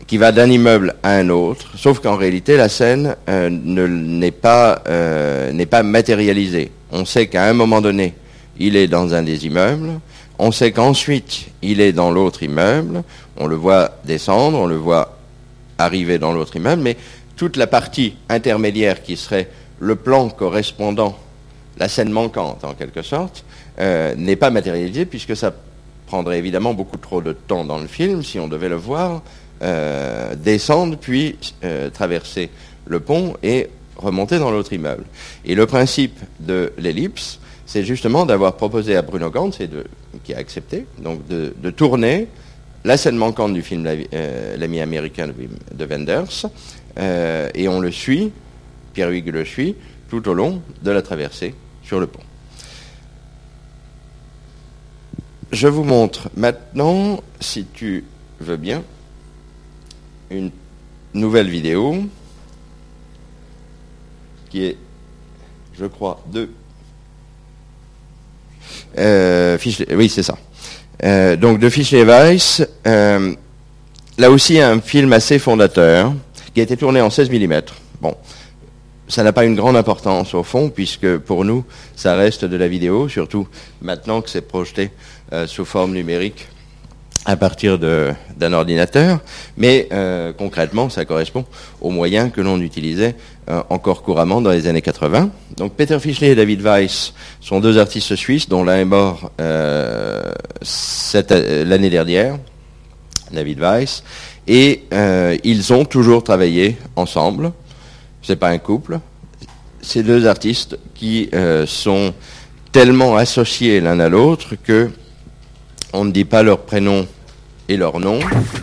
[0.08, 4.32] qui va d'un immeuble à un autre, sauf qu'en réalité, la scène euh, ne- n'est
[4.32, 6.72] pas, euh, pas matérialisée.
[6.92, 8.14] On sait qu'à un moment donné,
[8.60, 10.00] il est dans un des immeubles,
[10.38, 13.04] on sait qu'ensuite, il est dans l'autre immeuble,
[13.38, 15.18] on le voit descendre, on le voit
[15.78, 16.98] arriver dans l'autre immeuble, mais
[17.36, 21.18] toute la partie intermédiaire qui serait le plan correspondant,
[21.78, 23.44] la scène manquante en quelque sorte,
[23.78, 25.54] n'est pas matérialisée puisque ça
[26.08, 29.22] prendrait évidemment beaucoup trop de temps dans le film si on devait le voir
[29.62, 32.50] euh, descendre puis euh, traverser
[32.86, 35.06] le pont et remonter dans l'autre immeuble.
[35.46, 39.60] Et le principe de l'ellipse, c'est justement d'avoir proposé à Bruno Gantz,
[40.24, 42.28] qui a accepté, donc de, tourner
[42.84, 45.34] la scène manquante du film La- euh, L'ami américain de,
[45.74, 46.46] de Wenders,
[47.56, 48.32] et on le suit,
[48.94, 49.76] Pierre Huyghe le suit,
[50.10, 52.22] tout au long de la traversée sur le pont.
[55.52, 58.04] Je vous montre maintenant, si tu
[58.40, 58.84] veux bien,
[60.30, 60.52] une
[61.14, 62.04] nouvelle vidéo
[64.50, 64.78] qui est,
[65.78, 66.50] je crois, de...
[68.98, 69.58] Euh,
[69.92, 70.38] oui, c'est ça.
[71.04, 73.36] Euh, donc de Fischler Weiss, euh,
[74.18, 76.14] là aussi un film assez fondateur,
[76.54, 77.62] qui a été tourné en 16 mm.
[78.02, 78.16] Bon,
[79.08, 81.64] ça n'a pas une grande importance au fond, puisque pour nous,
[81.96, 83.48] ça reste de la vidéo, surtout
[83.82, 84.90] maintenant que c'est projeté
[85.34, 86.48] euh, sous forme numérique
[87.28, 89.20] à partir d'un ordinateur,
[89.58, 91.44] mais euh, concrètement, ça correspond
[91.82, 93.16] aux moyens que l'on utilisait
[93.50, 95.32] euh, encore couramment dans les années 80.
[95.58, 99.32] Donc Peter Fischler et David Weiss sont deux artistes suisses, dont l'un est mort
[100.60, 102.38] l'année dernière,
[103.32, 104.04] David Weiss,
[104.48, 104.84] et
[105.44, 107.54] ils ont toujours travaillé ensemble.
[108.26, 109.00] C'est pas un couple.
[109.82, 112.12] Ces deux artistes qui euh, sont
[112.72, 114.90] tellement associés l'un à l'autre que
[115.94, 117.06] on ne dit pas leur prénom
[117.70, 118.18] et leur nom,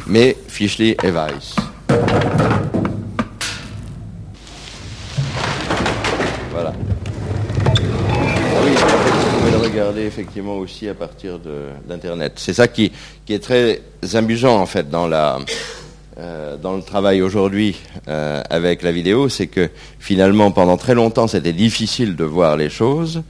[0.09, 1.55] mais Fischli et Weiss.
[6.51, 6.72] Voilà.
[7.64, 11.38] Ah oui, vous pouvez le regarder effectivement aussi à partir
[11.88, 12.33] d'Internet.
[12.35, 12.90] C'est ça qui,
[13.25, 13.81] qui est très
[14.14, 15.38] amusant en fait dans la
[16.18, 21.27] euh, dans le travail aujourd'hui euh, avec la vidéo, c'est que finalement pendant très longtemps
[21.27, 23.22] c'était difficile de voir les choses.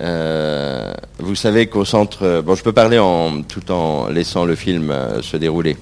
[0.00, 4.94] Euh, vous savez qu'au centre, bon, je peux parler en tout en laissant le film
[5.20, 5.76] se dérouler.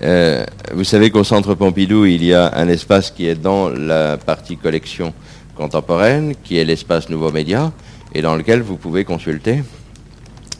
[0.00, 4.56] Vous savez qu'au centre Pompidou, il y a un espace qui est dans la partie
[4.56, 5.12] collection
[5.56, 7.72] contemporaine, qui est l'espace Nouveaux Médias,
[8.14, 9.62] et dans lequel vous pouvez consulter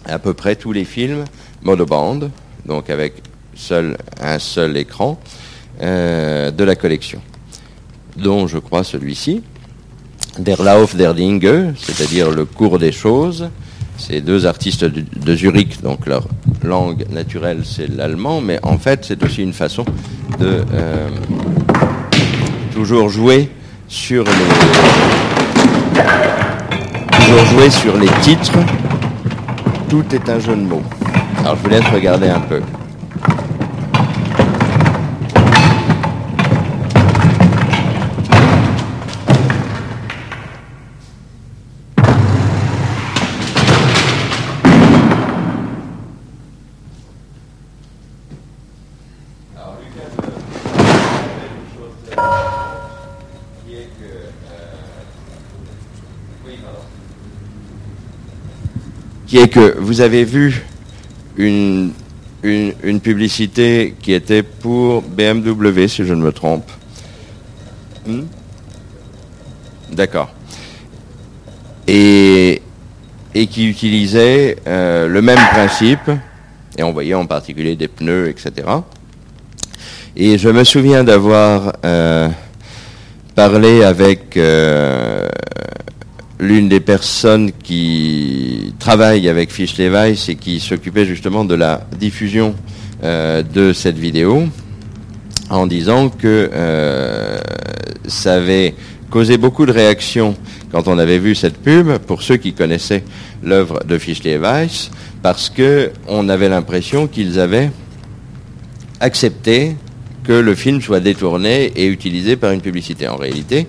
[0.04, 1.24] à peu près tous les films
[1.62, 2.30] monobande,
[2.66, 3.22] donc avec
[4.20, 5.18] un seul écran
[5.83, 7.20] euh, de la collection,
[8.16, 9.42] dont je crois celui-ci.
[10.38, 13.49] Der Lauf der Dinge, c'est-à-dire le cours des choses.
[13.99, 16.27] Ces deux artistes de, de Zurich, donc leur
[16.62, 19.85] langue naturelle c'est l'allemand, mais en fait c'est aussi une façon
[20.38, 21.09] de euh,
[22.73, 23.51] toujours jouer
[23.88, 24.31] sur les
[27.11, 28.59] toujours jouer sur les titres.
[29.88, 30.83] Tout est un jeu de mots.
[31.40, 32.61] Alors je vous laisse regarder un peu.
[59.30, 60.60] Qui est que vous avez vu
[61.36, 61.92] une,
[62.42, 66.68] une, publicité qui était pour BMW, si je ne me trompe.
[68.04, 68.22] Hmm?
[69.92, 70.32] D'accord.
[71.86, 72.60] Et,
[73.32, 76.10] et qui utilisait euh, le même principe,
[76.76, 78.66] et on voyait en particulier des pneus, etc.
[80.16, 82.28] Et je me souviens d'avoir euh,
[83.36, 85.28] parlé avec euh,
[86.40, 92.55] l'une des personnes qui travaille avec Fischle Weiss et qui s'occupait justement de la diffusion
[93.05, 94.44] euh, de cette vidéo,
[95.50, 97.38] en disant que euh,
[98.09, 98.74] ça avait
[99.11, 100.35] causé beaucoup de réactions
[100.72, 103.05] quand on avait vu cette pub, pour ceux qui connaissaient
[103.42, 104.90] l'œuvre de Fischle Weiss,
[105.22, 107.70] parce que on avait l'impression qu'ils avaient
[109.00, 109.76] accepté
[110.24, 113.09] que le film soit détourné et utilisé par une publicité.
[113.09, 113.66] En réalité,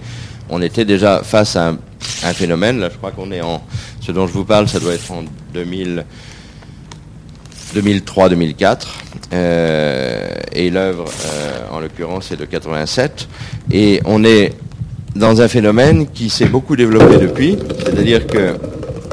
[0.49, 1.77] on était déjà face à un,
[2.23, 3.63] un phénomène, là je crois qu'on est en...
[3.99, 6.05] Ce dont je vous parle, ça doit être en 2000...
[7.73, 8.87] 2003-2004,
[9.33, 13.27] euh, et l'œuvre, euh, en l'occurrence, est de 87.
[13.71, 14.53] Et on est
[15.15, 18.55] dans un phénomène qui s'est beaucoup développé depuis, c'est-à-dire que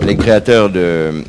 [0.05, 1.25] les créateurs de,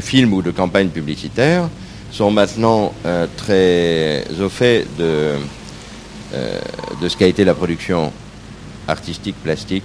[0.00, 1.68] films ou de campagnes publicitaires
[2.12, 5.32] sont maintenant euh, très au fait de,
[7.02, 8.12] de ce qu'a été la production
[8.88, 9.84] artistique, plastique,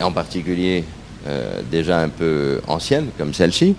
[0.00, 0.84] en particulier
[1.26, 3.74] euh, déjà un peu ancienne, comme celle-ci.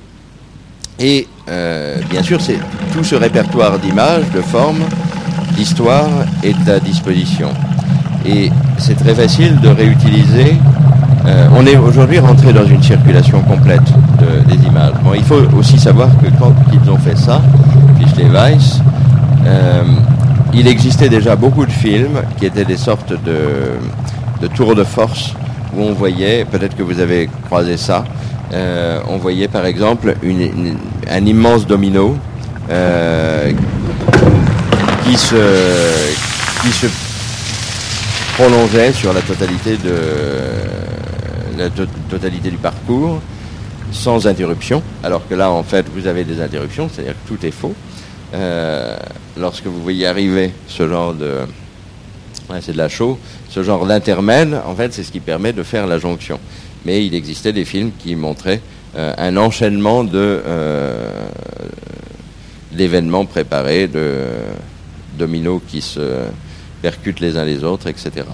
[0.99, 2.59] Et euh, bien sûr, c'est
[2.93, 4.83] tout ce répertoire d'images, de formes,
[5.55, 6.09] d'histoires
[6.43, 7.49] est à disposition.
[8.25, 10.57] Et c'est très facile de réutiliser.
[11.25, 13.83] euh, on est aujourd'hui rentré dans une circulation complète
[14.19, 14.93] de- des images.
[15.03, 17.41] Bon, il faut aussi savoir que quand ils ont fait ça,
[17.97, 18.79] Fischle Weiss,
[20.53, 23.77] il existait déjà beaucoup de films qui étaient des sortes de,
[24.41, 25.33] de tours de force
[25.75, 28.03] où on voyait, peut-être que vous avez croisé ça,
[28.53, 30.15] euh, on voyait par exemple
[31.09, 32.17] un immense domino
[32.71, 33.51] euh,
[35.05, 35.35] qui se
[36.61, 36.87] qui se
[38.35, 39.93] prolongeait sur la totalité de
[41.57, 43.19] la to- totalité du parcours
[43.91, 47.51] sans interruption, alors que là en fait vous avez des interruptions, c'est-à-dire que tout est
[47.51, 47.73] faux.
[48.33, 48.97] Euh,
[49.37, 51.39] lorsque vous voyez arriver ce genre de
[52.61, 55.85] c'est de la chaux, ce genre d'intermède, en fait c'est ce qui permet de faire
[55.85, 56.39] la jonction.
[56.85, 58.61] Mais il existait des films qui montraient
[58.95, 61.11] euh, un enchaînement de euh,
[62.71, 64.25] d'événements préparés, de
[65.17, 66.25] dominos qui se
[66.81, 68.25] percutent les uns les autres, etc.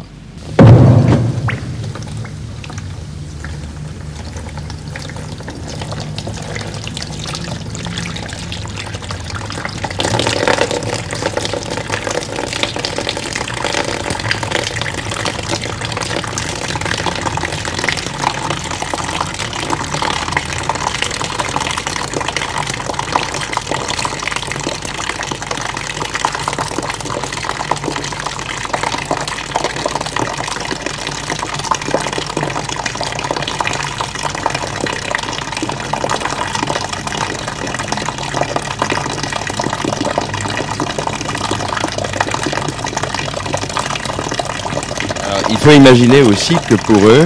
[45.49, 47.25] il faut imaginer aussi que pour eux,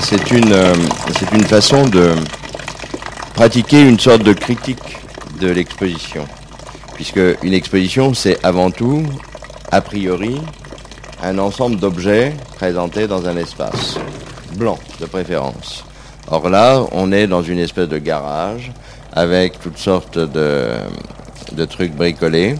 [0.00, 0.74] c'est une, euh,
[1.18, 2.14] c'est une façon de
[3.34, 4.98] pratiquer une sorte de critique
[5.40, 6.26] de l'exposition.
[6.94, 9.04] Puisque une exposition, c'est avant tout,
[9.70, 10.40] a priori,
[11.22, 13.98] un ensemble d'objets présentés dans un espace,
[14.56, 15.84] blanc de préférence.
[16.30, 18.72] Or là, on est dans une espèce de garage
[19.12, 20.70] avec toutes sortes de,
[21.52, 22.56] de trucs bricolés.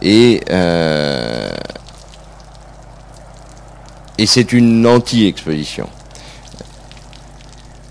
[0.00, 1.50] Et euh,
[4.18, 5.88] et c'est une anti-exposition.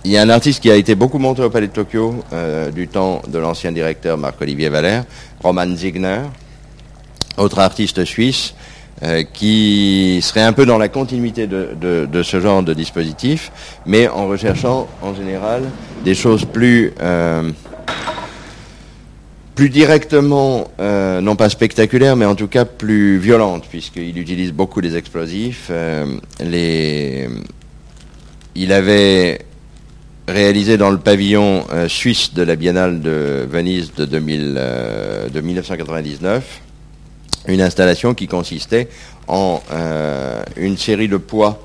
[0.04, 2.72] Il y a un artiste qui a été beaucoup montré au Palais de Tokyo euh,
[2.72, 5.06] du temps de l'ancien directeur Marc-Olivier Valère,
[5.44, 6.22] Roman Ziegner,
[7.38, 8.56] autre artiste suisse,
[9.04, 13.52] euh, qui serait un peu dans la continuité de ce genre de dispositif,
[13.86, 15.64] mais en recherchant en général
[16.04, 16.94] des choses plus...
[17.02, 17.52] euh,
[19.56, 24.82] plus directement, euh, non pas spectaculaire, mais en tout cas plus violente, puisqu'il utilise beaucoup
[24.82, 25.68] des explosifs.
[25.70, 27.28] euh.
[28.54, 29.40] Il avait
[30.28, 34.54] réalisé dans le pavillon euh, suisse de la Biennale de Venise de, 2000,
[35.34, 36.62] de 1999
[37.48, 38.88] une installation qui consistait
[39.28, 39.62] en
[40.58, 41.60] une série de poids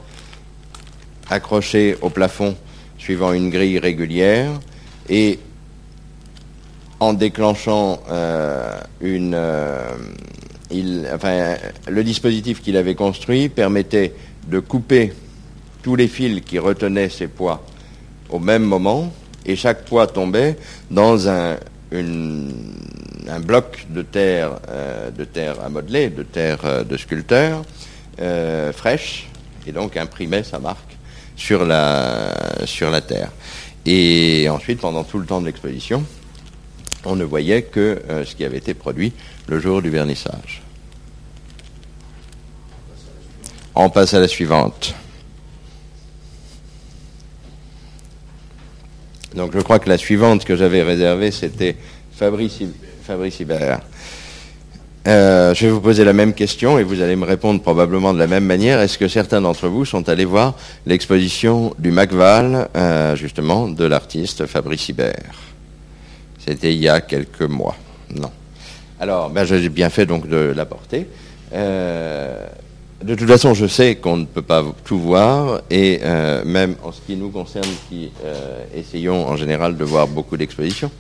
[1.29, 2.57] accrochés au plafond
[2.99, 4.53] suivant une grille régulière
[5.11, 5.39] et
[7.01, 9.93] en déclenchant euh, une, euh,
[11.15, 11.57] enfin,
[11.89, 14.15] le dispositif qu'il avait construit permettait
[14.49, 15.13] de couper
[15.83, 17.65] tous les fils qui retenaient ces poids
[18.31, 19.13] au même moment
[19.45, 20.57] et chaque poids tombait
[20.91, 21.57] dans un,
[23.45, 27.63] bloc de terre, euh, de terre à modeler, de terre euh, de sculpteur,
[28.21, 29.29] euh, fraîche,
[29.67, 30.97] et donc imprimait sa marque
[31.37, 33.31] sur la terre.
[33.85, 36.05] Et ensuite, pendant tout le temps de l'exposition,
[37.07, 39.13] on ne voyait que euh, ce qui avait été produit
[39.47, 40.63] le jour du vernissage.
[43.75, 44.95] On passe à la suivante.
[49.35, 51.77] Donc je crois que la suivante que j'avais réservée, c'était
[52.13, 52.61] Fabrice,
[53.03, 53.81] Fabrice Hibert.
[55.07, 58.19] Euh, je vais vous poser la même question et vous allez me répondre probablement de
[58.19, 58.81] la même manière.
[58.81, 60.55] Est-ce que certains d'entre vous sont allés voir
[60.85, 65.56] l'exposition du Macval, euh, justement, de l'artiste Fabrice Hibert?
[66.47, 67.77] C'était il y a quelques mois.
[68.15, 68.31] Non.
[69.01, 71.07] Alors, ben, j'ai bien fait donc de l'apporter.
[71.53, 72.47] Euh,
[73.03, 76.93] de toute façon, je sais qu'on ne peut pas tout voir, et euh, même en
[76.93, 80.91] ce qui nous concerne, qui euh, essayons en général de voir beaucoup d'expositions,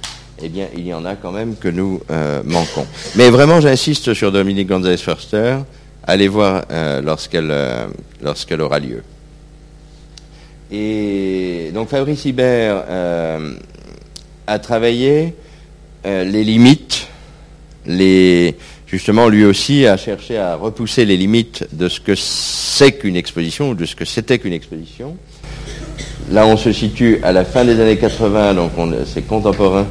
[0.42, 2.03] eh bien, il y en a quand même que nous
[2.44, 2.86] manquons.
[3.14, 5.59] Mais vraiment, j'insiste sur Dominique Gonzalez Förster.
[6.03, 6.66] Allez voir
[7.03, 7.55] lorsqu'elle
[8.20, 9.03] lorsqu'elle aura lieu.
[10.70, 12.84] Et donc, Fabrice Hibert
[14.47, 15.34] a travaillé
[16.07, 17.09] euh, les limites,
[18.86, 23.70] justement lui aussi a cherché à repousser les limites de ce que c'est qu'une exposition
[23.70, 25.16] ou de ce que c'était qu'une exposition.
[26.32, 29.86] Là, on se situe à la fin des années 80, donc on- c'est contemporain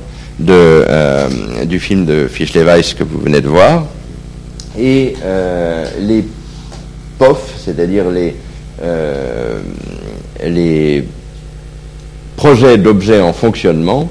[0.49, 3.85] euh, du film de Fischle-Weiss que vous venez de voir.
[4.77, 6.25] Et euh, les
[7.17, 8.35] POF, c'est-à-dire les
[12.35, 14.09] projets d'objets en fonctionnement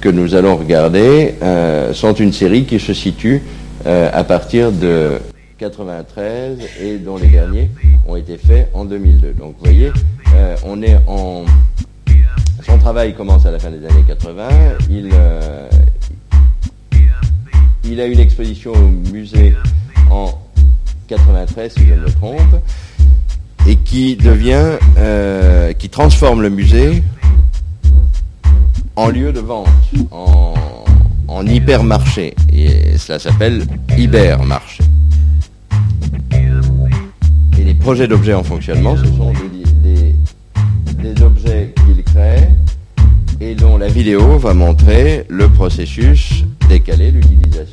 [0.00, 3.42] que nous allons regarder euh, sont une série qui se situe
[3.86, 5.18] euh, à partir de
[5.58, 7.70] 93 et dont les derniers
[8.08, 9.34] ont été faits en 2002.
[9.34, 9.92] Donc vous voyez,
[10.34, 11.44] euh, on est en...
[12.62, 14.48] Son travail commence à la fin des années 80.
[14.88, 15.10] Il,
[17.84, 19.54] il a une exposition au musée
[20.10, 20.30] en
[21.08, 22.56] 93, si je ne me trompe,
[23.66, 24.78] et qui devient,
[25.78, 27.02] qui transforme le musée
[29.00, 29.66] en lieu de vente,
[30.10, 30.52] en,
[31.26, 32.34] en hypermarché.
[32.52, 33.64] Et cela s'appelle
[33.96, 34.84] hypermarché.
[37.58, 39.32] Et les projets d'objets en fonctionnement, ce sont
[39.82, 40.14] des,
[41.02, 42.48] des- objets qu'il crée
[43.40, 47.69] et dont la vidéo va montrer le processus décalé, l'utilisation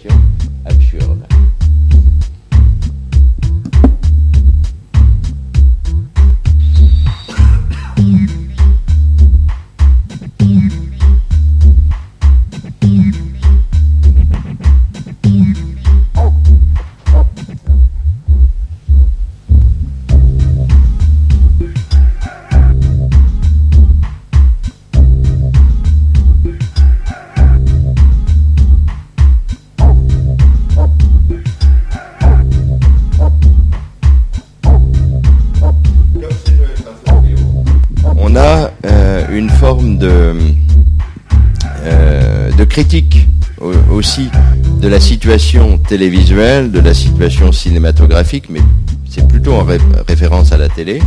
[45.27, 48.61] situation télévisuelle, de la situation cinématographique, mais
[49.09, 51.01] c'est plutôt en ré- référence à la télé.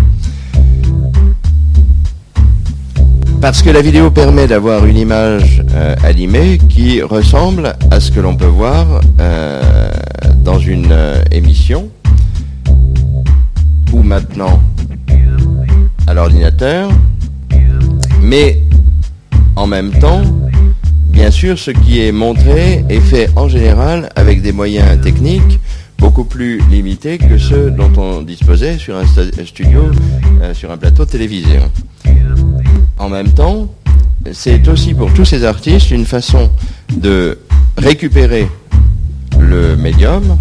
[3.40, 8.20] Parce que la vidéo permet d'avoir une image euh, animée qui ressemble à ce que
[8.20, 9.90] l'on peut voir euh,
[10.44, 11.88] dans une euh, émission
[13.90, 14.60] ou maintenant
[16.06, 16.90] à l'ordinateur,
[18.20, 18.58] mais
[19.56, 20.20] en même temps,
[21.10, 25.60] bien sûr, ce qui est montré est fait en général avec des moyens techniques
[25.98, 29.04] beaucoup plus limités que ceux dont on disposait sur un
[29.44, 29.90] studio,
[30.42, 31.58] euh, sur un plateau télévisé.
[32.98, 33.68] En même temps,
[34.32, 36.50] c'est aussi pour tous ces artistes une façon
[36.96, 37.38] de
[37.76, 38.48] récupérer
[39.38, 40.38] le médium,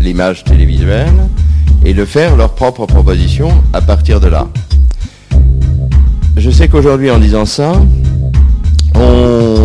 [0.00, 1.12] l'image télévisuelle,
[1.84, 4.48] et de faire leur propre proposition à partir de là.
[6.36, 7.72] Je sais qu'aujourd'hui, en disant ça,
[8.94, 9.61] on,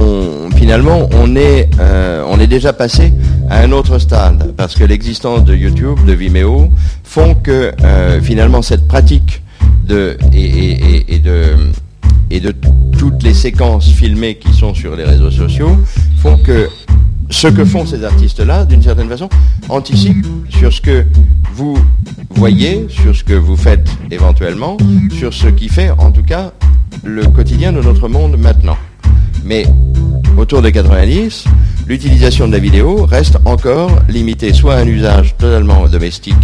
[0.67, 3.13] finalement, on est, euh, on est déjà passé
[3.49, 6.69] à un autre stade, parce que l'existence de YouTube, de Vimeo,
[7.05, 9.41] font que euh, finalement cette pratique
[9.87, 11.53] de, et, et- de,
[12.29, 12.53] et de
[12.99, 15.77] toutes les séquences filmées qui sont sur les réseaux sociaux
[16.21, 16.67] font que
[17.29, 19.29] ce que font ces artistes-là, d'une certaine façon,
[19.69, 21.05] anticipe sur ce que
[21.53, 21.77] vous
[22.31, 24.75] voyez, sur ce que vous faites éventuellement,
[25.17, 26.51] sur ce qui fait en tout cas
[27.05, 28.75] le quotidien de notre monde maintenant.
[29.45, 29.65] Mais
[30.37, 31.45] autour de 90,
[31.87, 36.35] l'utilisation de la vidéo reste encore limitée soit à un usage totalement domestique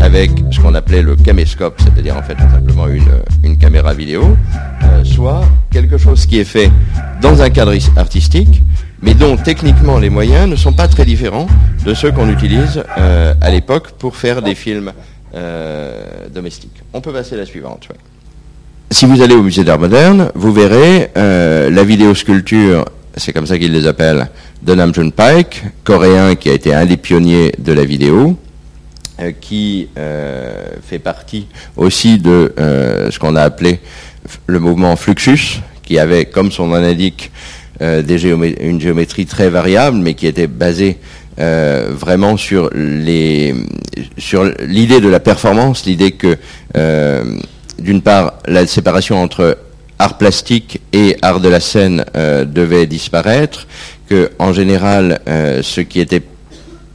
[0.00, 3.04] avec ce qu'on appelait le caméscope, c'est-à-dire en fait simplement une,
[3.44, 4.36] une caméra vidéo,
[4.84, 6.70] euh, soit quelque chose qui est fait
[7.20, 8.62] dans un cadre is- artistique,
[9.02, 11.46] mais dont techniquement les moyens ne sont pas très différents
[11.84, 14.92] de ceux qu'on utilise euh, à l'époque pour faire des films
[15.34, 16.82] euh, domestiques.
[16.94, 17.88] On peut passer à la suivante.
[18.90, 22.84] Si vous allez au musée d'art moderne, vous verrez euh, la vidéosculpture,
[23.16, 24.28] c'est comme ça qu'ils les appellent,
[24.62, 28.38] de Nam June Paik, coréen qui a été un des pionniers de la vidéo,
[29.20, 31.46] euh, qui euh, fait partie
[31.76, 33.80] aussi de euh, ce qu'on a appelé
[34.46, 37.30] le mouvement Fluxus, qui avait, comme son nom l'indique,
[37.80, 40.98] une géométrie très variable, mais qui était basée
[41.36, 43.52] vraiment sur l'idée
[45.00, 46.38] de la performance, l'idée que
[47.80, 49.58] d'une part la séparation entre
[50.02, 53.68] art plastique et art de la scène euh, devait disparaître,
[54.08, 56.22] que en général euh, ce qui était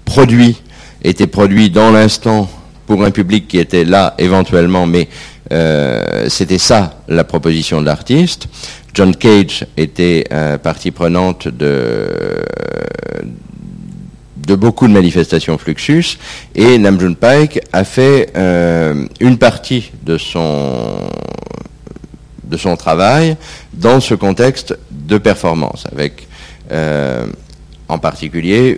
[0.03, 0.57] produit
[1.03, 2.49] était produit dans l'instant
[2.85, 5.07] pour un public qui était là éventuellement, mais
[5.53, 8.49] euh, c'était ça la proposition de l'artiste.
[8.93, 10.25] John Cage était
[10.63, 12.43] partie prenante de
[14.55, 16.17] beaucoup de manifestations Fluxus
[16.55, 18.33] et Nam June Paik a fait
[19.19, 21.07] une partie de son
[22.49, 23.37] de son travail
[23.73, 26.27] dans ce contexte de performance avec
[26.71, 27.25] euh,
[27.87, 28.77] en particulier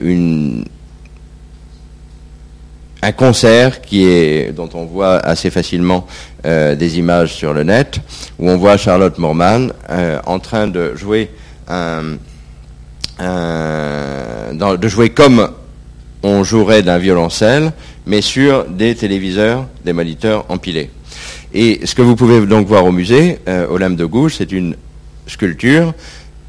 [3.02, 3.80] un concert
[4.56, 6.06] dont on voit assez facilement
[6.46, 8.00] euh, des images sur le net
[8.38, 11.30] où on voit Charlotte Morman euh, en train de jouer
[15.16, 15.50] comme
[16.22, 17.72] on jouerait d'un violoncelle
[18.06, 20.90] mais sur des téléviseurs des moniteurs empilés
[21.54, 24.52] et ce que vous pouvez donc voir au musée euh, au Lame de Gouges c'est
[24.52, 24.76] une
[25.28, 25.94] sculpture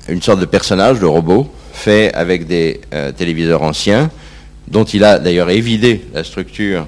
[0.09, 4.11] une sorte de personnage de robot fait avec des euh, téléviseurs anciens
[4.69, 6.87] dont il a d'ailleurs évidé la structure.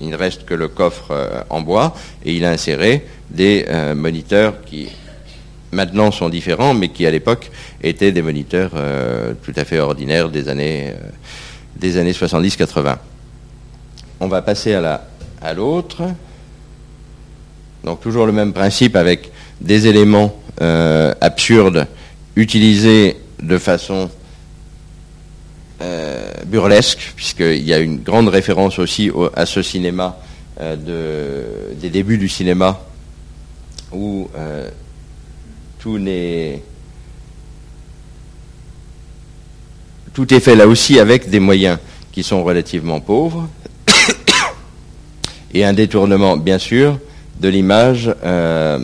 [0.00, 3.66] Il ne reste que le coffre euh, en bois et il a inséré des
[3.96, 4.88] moniteurs qui
[5.72, 7.50] maintenant sont différents, mais qui à l'époque
[7.82, 8.70] étaient des moniteurs
[9.42, 10.94] tout à fait ordinaires des années,
[11.82, 12.96] années 70-80.
[14.20, 15.08] On va passer à la
[15.42, 16.02] à l'autre.
[17.86, 19.30] Donc toujours le même principe avec
[19.60, 21.86] des éléments euh, absurdes
[22.34, 24.10] utilisés de façon
[25.80, 30.18] euh, burlesque, puisqu'il y a une grande référence aussi au- à ce cinéma
[30.60, 32.80] euh, de, des débuts du cinéma,
[33.92, 34.28] où
[35.78, 36.60] tout n'est
[40.12, 41.78] tout est fait là aussi avec des moyens
[42.10, 43.48] qui sont relativement pauvres.
[45.54, 46.98] Et un détournement bien sûr
[47.40, 48.78] de l'image euh,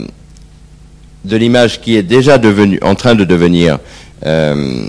[1.24, 3.78] de l'image qui est déjà devenue en train de devenir
[4.26, 4.86] euh,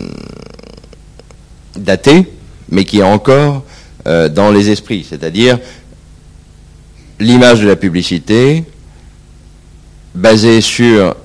[1.75, 2.27] datée,
[2.69, 3.63] mais qui est encore
[4.07, 5.59] euh, dans les esprits, c'est-à-dire
[7.19, 8.63] l'image de la publicité
[10.15, 11.15] basée sur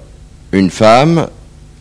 [0.53, 1.28] une femme,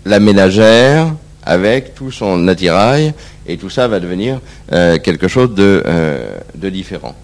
[0.05, 3.14] la ménagère, avec tout son attirail,
[3.45, 4.39] et tout ça va devenir
[4.70, 7.16] quelque chose de différent.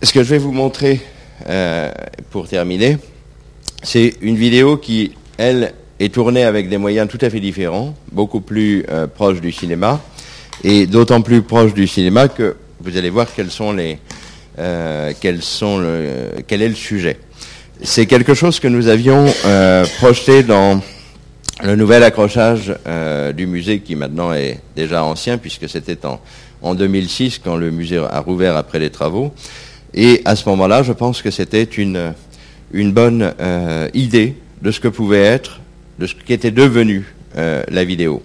[0.00, 1.00] Ce que je vais vous montrer
[1.48, 1.90] euh,
[2.30, 2.98] pour terminer,
[3.82, 8.40] c'est une vidéo qui, elle, est tournée avec des moyens tout à fait différents, beaucoup
[8.40, 10.00] plus euh, proches du cinéma,
[10.62, 13.98] et d'autant plus proches du cinéma que vous allez voir quels sont les,
[14.60, 17.18] euh, quels sont le, quel est le sujet.
[17.82, 20.80] C'est quelque chose que nous avions euh, projeté dans
[21.64, 22.72] le nouvel accrochage
[23.34, 26.20] du musée qui maintenant est déjà ancien puisque c'était en,
[26.62, 29.32] en 2006 quand le musée a rouvert après les travaux.
[29.94, 32.14] Et à ce moment-là, je pense que c'était une,
[32.72, 35.60] une bonne euh, idée de ce que pouvait être,
[35.98, 38.22] de ce qui était devenu euh, la vidéo.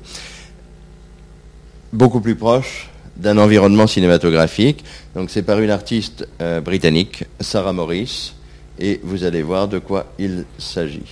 [1.91, 4.83] Beaucoup plus proche d'un environnement cinématographique.
[5.15, 8.33] Donc c'est par une artiste euh, britannique, Sarah Morris,
[8.79, 11.03] et vous allez voir de quoi il s'agit.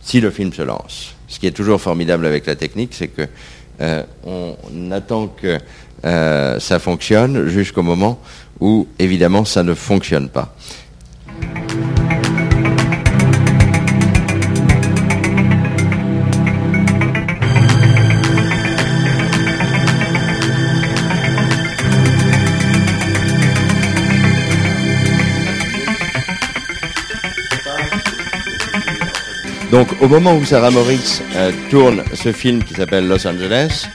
[0.00, 1.14] Si le film se lance.
[1.28, 3.28] Ce qui est toujours formidable avec la technique, c'est que
[4.24, 5.58] on attend que
[6.04, 8.20] euh, ça fonctionne jusqu'au moment
[8.60, 10.54] où, évidemment, ça ne fonctionne pas.
[29.72, 33.88] Donc, au moment où Sarah Moritz euh, tourne ce film qui s'appelle Los Angeles,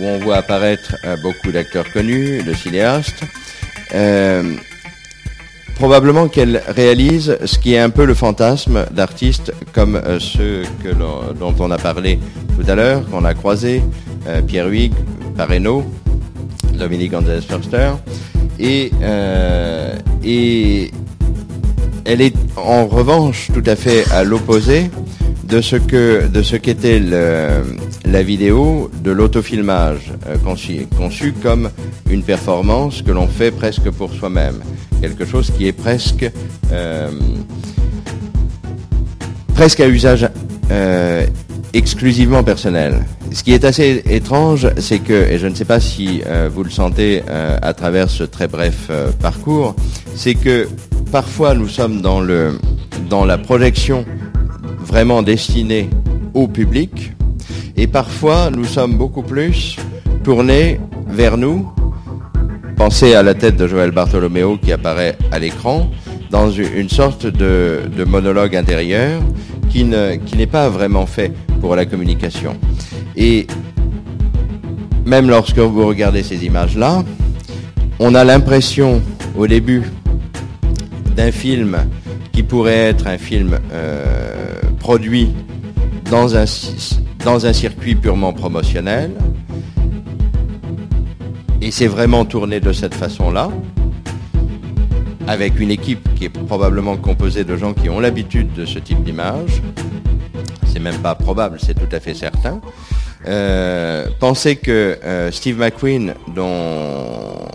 [0.00, 3.22] où on voit apparaître euh, beaucoup d'acteurs connus, de cinéastes,
[3.94, 4.54] euh,
[5.74, 10.62] probablement qu'elle réalise ce qui est un peu le fantasme d'artistes comme euh, ceux
[11.38, 12.18] dont on a parlé
[12.58, 13.82] tout à l'heure, qu'on a croisés,
[14.46, 14.94] Pierre Huyghe,
[15.36, 15.84] Pareno,
[16.74, 17.92] Dominique Gonzalez Förster,
[18.58, 18.90] et
[22.04, 24.90] elle est en revanche tout à fait à l'opposé
[25.48, 27.00] de ce qu'était
[28.04, 31.70] la vidéo de l'autofilmage euh, conçu, comme
[32.10, 34.56] une performance que l'on fait presque pour soi-même,
[35.00, 36.30] quelque chose qui est presque
[36.72, 37.10] euh,
[39.56, 40.28] à usage
[40.70, 41.26] euh,
[41.72, 43.06] exclusivement personnel.
[43.32, 46.62] Ce qui est assez étrange, c'est que, et je ne sais pas si euh, vous
[46.62, 48.90] le sentez à travers ce très bref
[49.20, 49.74] parcours,
[50.14, 50.68] c'est que
[51.10, 54.04] parfois nous sommes dans la projection
[54.88, 55.88] vraiment destinée
[56.34, 57.12] au public,
[57.76, 59.76] et parfois nous sommes beaucoup plus
[60.24, 61.70] tournés vers nous.
[62.76, 65.90] Pensez à la tête de Joël Bartolomeo qui apparaît à l'écran
[66.30, 69.20] dans une sorte de, monologue intérieur
[69.70, 72.56] qui n'est pas vraiment fait pour la communication.
[73.16, 73.46] Et
[75.06, 77.04] même lorsque vous regardez ces images-là,
[77.98, 79.02] on a l'impression
[79.36, 79.82] au début
[81.16, 81.78] d'un film
[82.32, 84.27] qui pourrait être un film euh,
[84.78, 85.30] produit
[86.10, 89.12] dans un, circuit purement promotionnel.
[91.60, 93.50] Et c'est vraiment tourné de cette façon-là,
[95.26, 99.02] avec une équipe qui est probablement composée de gens qui ont l'habitude de ce type
[99.02, 99.62] d'image.
[100.66, 102.60] C'est même pas probable, c'est tout à fait certain.
[103.26, 107.48] Euh, pensez que euh, Steve McQueen, dont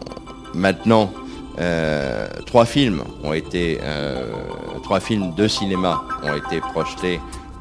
[0.54, 1.12] maintenant
[1.60, 4.32] euh, trois films ont été, euh,
[4.82, 7.20] trois films de cinéma ont été projetés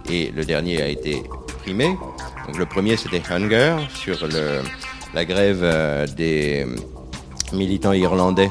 [0.09, 1.22] et le dernier a été
[1.62, 1.97] primé.
[2.47, 4.62] Donc le premier c'était Hunger sur le,
[5.14, 6.66] la grève euh, des
[7.53, 8.51] militants irlandais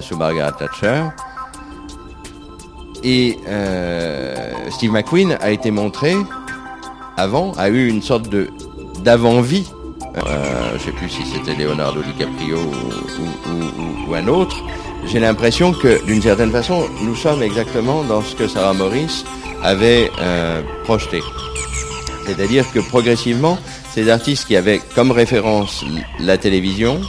[0.00, 1.04] sous Margaret Thatcher.
[3.02, 3.38] Et
[4.70, 6.14] Steve McQueen a été montré
[7.16, 8.48] avant, a eu une sorte de
[9.02, 9.66] d'avant-vie.
[10.16, 14.56] Euh, je sais plus si c'était Leonardo DiCaprio ou, ou- ou- ou un autre.
[15.06, 19.24] J'ai l'impression que, d'une certaine façon, nous sommes exactement dans ce que Sarah Morris
[19.62, 21.20] avait euh, projeté.
[22.26, 23.58] C'est-à-dire que progressivement,
[23.94, 25.84] ces artistes qui avaient comme référence
[26.18, 27.00] la télévision,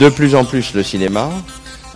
[0.00, 1.28] de plus en plus le cinéma,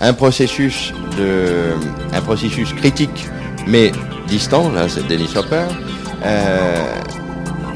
[0.00, 1.72] un processus de,
[2.12, 3.26] un processus critique,
[3.66, 3.90] mais
[4.26, 5.64] distant, là c'est Dennis Hopper,
[6.24, 6.94] euh,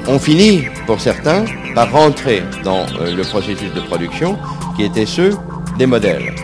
[0.06, 1.44] on finit, pour certains,
[1.74, 4.38] par rentrer dans euh, le processus de production
[4.76, 5.36] qui était ceux
[5.78, 6.34] des modèles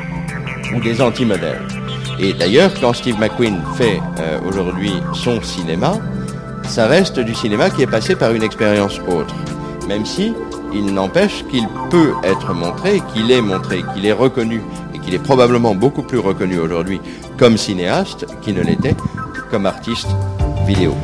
[0.74, 1.62] ou des anti-modèles.
[2.20, 5.94] Et d'ailleurs, quand Steve McQueen fait euh, aujourd'hui son cinéma,
[6.64, 9.34] ça reste du cinéma qui est passé par une expérience autre.
[9.88, 10.34] Même si
[10.72, 14.62] il n'empêche qu'il peut être montré, qu'il est montré, qu'il est reconnu,
[14.94, 17.00] et qu'il est probablement beaucoup plus reconnu aujourd'hui
[17.38, 18.96] comme cinéaste qu'il ne l'était
[19.50, 20.08] comme artiste
[20.66, 20.94] vidéo.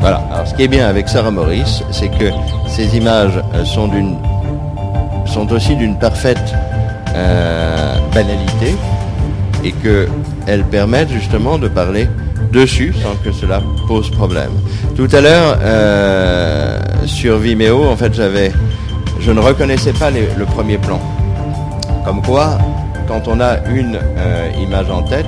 [0.00, 0.22] Voilà.
[0.32, 2.30] Alors, ce qui est bien avec Sarah Morris, c'est que
[2.68, 6.54] ces images euh, sont aussi d'une parfaite
[7.14, 8.76] euh, banalité
[9.64, 10.08] et que
[10.46, 12.08] elles permettent justement de parler
[12.52, 14.50] dessus sans que cela pose problème.
[14.96, 18.52] Tout à l'heure, euh, sur Vimeo, en fait, j'avais,
[19.20, 21.00] je ne reconnaissais pas le premier plan.
[22.04, 22.56] Comme quoi,
[23.08, 23.98] quand on a une
[24.62, 25.26] image en tête,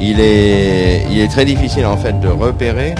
[0.00, 2.94] il est, il est très difficile en fait de repérer,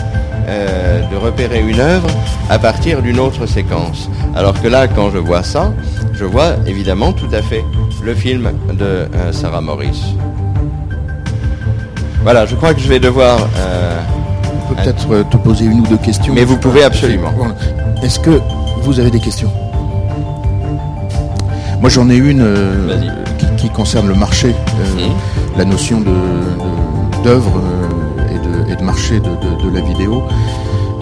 [0.49, 2.09] euh, de repérer une œuvre
[2.49, 4.09] à partir d'une autre séquence.
[4.35, 5.73] Alors que là, quand je vois ça,
[6.15, 7.65] je vois évidemment tout à fait
[8.03, 10.15] le film de euh, Sarah Morris.
[12.23, 13.39] Voilà, je crois que je vais devoir.
[13.59, 13.99] euh,
[14.53, 16.33] On peut peut-être te poser une ou deux questions.
[16.35, 17.33] Mais vous pouvez absolument.
[18.03, 18.41] Est-ce que
[18.83, 19.51] vous avez des questions?
[21.81, 23.01] Moi j'en ai une euh,
[23.39, 25.13] qui, qui concerne le marché, euh, Mhm.
[25.59, 26.03] la notion
[27.25, 27.61] d'œuvre
[28.71, 30.23] et, de, marché de, de- de la vidéo.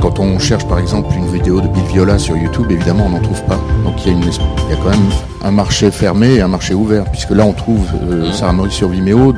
[0.00, 3.20] Quand on cherche par exemple une vidéo de Bill Viola sur YouTube, évidemment on n'en
[3.20, 3.58] trouve pas.
[3.84, 5.08] Donc il y, y a quand même
[5.42, 8.32] un marché fermé et un marché ouvert, puisque là on trouve euh, Mhm.
[8.32, 9.32] Sarah Maurice sur Vimeo.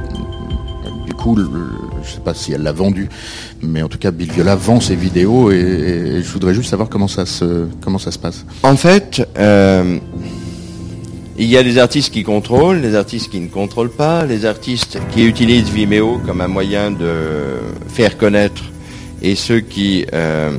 [1.07, 1.49] Du coup, le-
[2.05, 3.09] je sais pas si elle l'a vendu,
[3.63, 6.89] mais en tout cas Bill Viola vend ses vidéos et, et je voudrais juste savoir
[6.89, 8.45] comment ça se comment ça se passe.
[8.63, 9.99] En fait, euh,
[11.41, 14.99] il y a des artistes qui contrôlent, des artistes qui ne contrôlent pas, les artistes
[15.11, 17.15] qui utilisent Vimeo comme un moyen de
[17.89, 18.63] faire connaître
[19.23, 20.51] et ceux qui euh,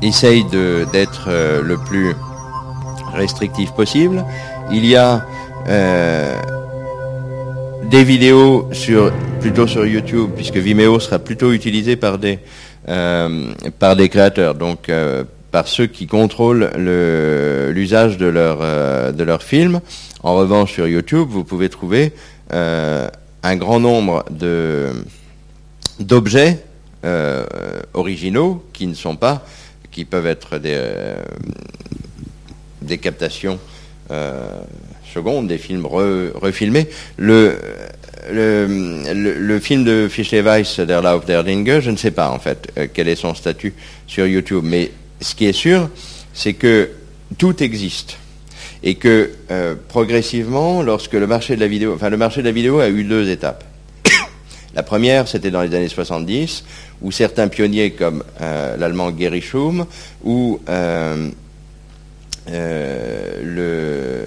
[0.00, 0.46] essayent
[0.92, 2.14] d'être euh, le plus
[3.12, 4.24] restrictif possible.
[4.70, 5.26] Il y a
[5.68, 6.36] euh,
[7.90, 12.38] des vidéos sur plutôt sur YouTube puisque Vimeo sera plutôt utilisé par des
[13.78, 14.90] par des créateurs donc
[15.52, 19.80] par ceux qui contrôlent le- l'usage de leur euh, leurs films.
[20.24, 22.12] En revanche sur YouTube vous pouvez trouver
[22.52, 23.08] euh,
[23.44, 24.24] un grand nombre
[26.00, 26.58] d'objets
[27.04, 27.44] euh,
[27.94, 29.44] originaux qui ne sont pas,
[29.90, 30.80] qui peuvent être des,
[32.80, 33.58] des captations
[35.14, 36.88] secondes, des films re- refilmés.
[37.16, 37.56] Le,
[38.30, 42.70] le, film de Fischle Weiss, Der Lauf der Dinge, je ne sais pas en fait
[42.92, 43.72] quel est son statut
[44.06, 44.90] sur YouTube, mais
[45.22, 45.88] ce qui est sûr,
[46.34, 46.90] c'est que
[47.38, 48.18] tout existe
[48.82, 53.64] et que euh, progressivement, lorsque le marché de la vidéo, a eu deux étapes.
[54.74, 56.64] La première, c'était dans les années 70,
[57.02, 59.86] où certains pionniers comme euh, l'allemand Gary Schum
[60.24, 61.30] ou euh,
[62.48, 64.24] le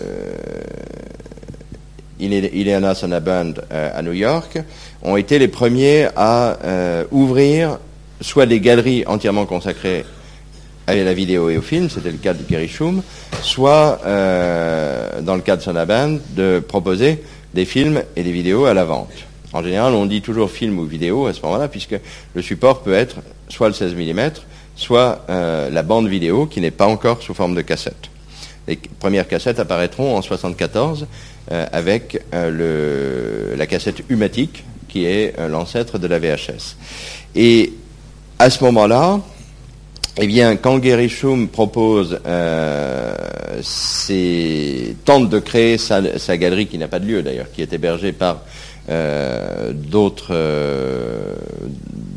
[2.19, 4.57] Ile- Ileana Sonaband à New York
[5.01, 6.57] ont été les premiers à
[7.11, 7.77] ouvrir
[8.21, 10.05] soit des galeries entièrement consacrées
[10.87, 13.01] à la vidéo et au film, c'était le cas de Gary Schum,
[13.41, 17.23] soit, euh, dans le cas de Sonaband, de proposer
[17.53, 19.13] des films et des vidéos à la vente.
[19.53, 21.95] En général, on dit toujours film ou vidéo à ce moment-là, puisque
[22.33, 23.17] le support peut être
[23.49, 24.31] soit le 16 mm,
[24.75, 28.09] soit euh, la bande vidéo qui n'est pas encore sous forme de cassette.
[28.67, 31.07] Les premières cassettes apparaîtront en 74
[31.51, 36.75] euh, avec euh, le, la cassette Humatic, qui est euh, l'ancêtre de la VHS.
[37.35, 37.73] Et
[38.39, 39.19] à ce moment-là,
[40.17, 43.13] eh bien, quand Gary Schum propose, euh,
[45.03, 46.01] tente de créer sa,
[46.37, 48.41] galerie qui n'a pas de lieu d'ailleurs, qui est hébergée par
[48.89, 51.33] euh, d'autres euh,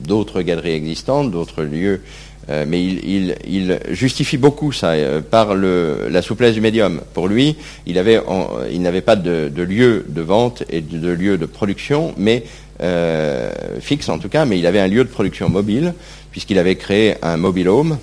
[0.07, 2.03] d'autres galeries existantes, d'autres lieux,
[2.51, 4.95] euh, mais il, justifie beaucoup ça
[5.31, 7.01] par la souplesse du médium.
[7.15, 11.47] Pour lui, il n'avait pas de, de lieu de vente et de, de lieu de
[11.47, 12.45] production, mais
[12.81, 13.51] euh,
[13.81, 15.95] fixe en tout cas, mais il avait un lieu de production mobile
[16.31, 17.99] puisqu'il avait créé un mobile home,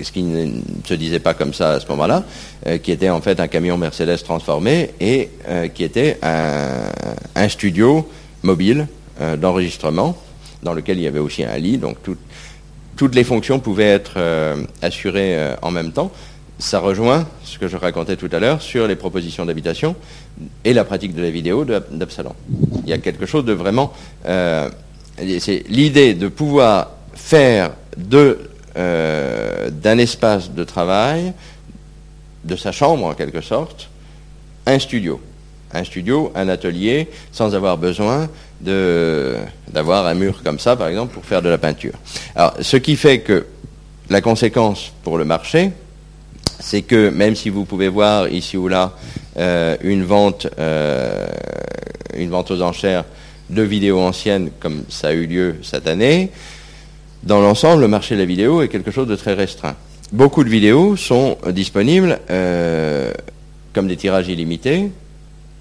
[0.00, 2.24] ce qui ne se disait pas comme ça à ce moment-là,
[2.66, 8.08] euh, qui était en fait un camion Mercedes transformé et euh, qui était un, studio
[8.42, 8.86] mobile
[9.40, 10.16] d'enregistrement
[10.62, 12.16] dans lequel il y avait aussi un lit, donc tout-
[12.96, 14.18] toutes les fonctions pouvaient être
[14.82, 16.12] assurées en même temps.
[16.58, 19.94] Ça rejoint ce que je racontais tout à l'heure sur les propositions d'habitation
[20.64, 22.34] et la pratique de la vidéo d'Absalon.
[22.84, 23.92] Il y a quelque chose de vraiment...
[24.26, 24.68] euh,
[25.38, 31.32] c'est l'idée de pouvoir faire de, euh, d'un espace de travail,
[32.44, 33.88] de sa chambre en quelque sorte,
[34.66, 35.20] un studio.
[35.72, 38.28] Un studio, un atelier, sans avoir besoin
[38.60, 39.36] de,
[39.70, 41.92] d'avoir un mur comme ça, par exemple, pour faire de la peinture.
[42.34, 43.46] Alors, ce qui fait que
[44.08, 45.72] la conséquence pour le marché,
[46.60, 48.92] c'est que même si vous pouvez voir ici ou là
[49.36, 51.26] euh, une vente, euh,
[52.16, 53.04] une vente aux enchères
[53.50, 56.30] de vidéos anciennes, comme ça a eu lieu cette année,
[57.22, 59.76] dans l'ensemble, le marché de la vidéo est quelque chose de très restreint.
[60.12, 63.12] Beaucoup de vidéos sont disponibles euh,
[63.72, 64.90] comme des tirages illimités.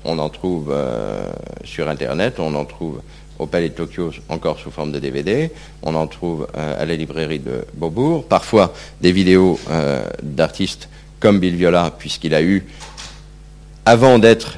[0.05, 0.73] On en trouve
[1.65, 3.01] sur Internet, on en trouve
[3.39, 5.51] au Palais de Tokyo encore sous forme de DVD,
[5.83, 11.39] on en trouve euh, à la librairie de Beaubourg, parfois des vidéos euh, d'artistes comme
[11.39, 12.65] Bill Viola, puisqu'il a eu,
[13.85, 14.57] avant d'être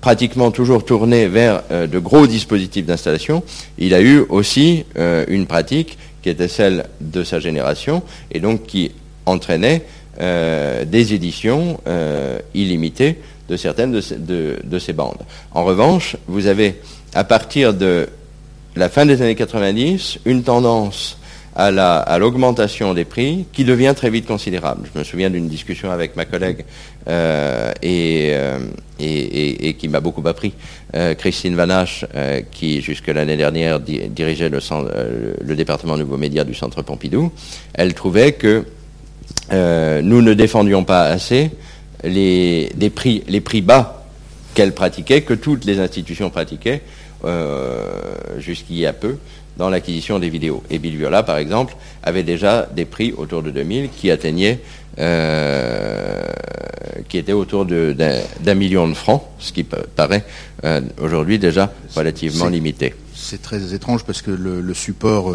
[0.00, 3.42] pratiquement toujours tourné vers euh, de gros dispositifs d'installation,
[3.78, 4.84] il a eu aussi
[5.28, 8.92] une pratique qui était celle de sa génération et donc qui
[9.26, 9.82] entraînait
[10.18, 11.80] des éditions
[12.54, 13.18] illimitées
[13.52, 15.20] de certaines de ces, de, de ces bandes.
[15.52, 16.80] En revanche, vous avez
[17.14, 18.08] à partir de
[18.76, 21.18] la fin des années 90 une tendance
[21.54, 24.88] à la- à l'augmentation des prix qui devient très vite considérable.
[24.94, 26.64] Je me souviens d'une discussion avec ma collègue
[27.08, 28.58] euh, et, euh,
[28.98, 30.54] et, qui m'a beaucoup appris,
[30.96, 32.06] euh, Christine Vanache,
[32.52, 34.60] qui jusque l'année dernière di- dirigeait le,
[35.44, 37.30] le département Nouveaux Médias du Centre Pompidou.
[37.74, 38.64] Elle trouvait que
[39.50, 41.50] nous ne défendions pas assez
[42.04, 44.04] les, des prix, les prix bas
[44.54, 46.82] qu'elle pratiquait, que toutes les institutions pratiquaient
[47.24, 47.92] euh,
[48.38, 49.16] jusqu'il y a peu
[49.56, 50.62] dans l'acquisition des vidéos.
[50.70, 54.60] Et Bill Viola, par exemple, avait déjà des prix autour de 2000 qui atteignaient,
[54.98, 56.22] euh,
[57.08, 57.94] qui étaient autour de-
[58.40, 60.24] d'un million de francs, ce qui pa- paraît
[60.64, 62.94] euh, aujourd'hui déjà relativement limité.
[63.14, 65.32] C'est très étrange parce que le, le support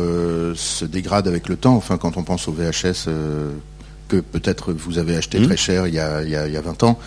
[0.55, 1.75] se dégrade avec le temps.
[1.75, 3.07] Enfin, quand on pense au VHS
[4.07, 5.47] que peut-être vous avez acheté Mhm.
[5.47, 6.97] très cher il y a, il y a- il y a 20 ans,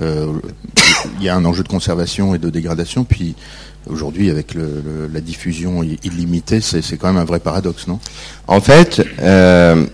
[0.00, 0.32] euh,
[1.18, 3.04] il y a un enjeu de conservation et de dégradation.
[3.04, 3.34] Puis
[3.88, 7.98] aujourd'hui, avec le- le- la diffusion illimitée, c'est c'est quand même un vrai paradoxe, non?
[8.46, 9.86] En fait, euh,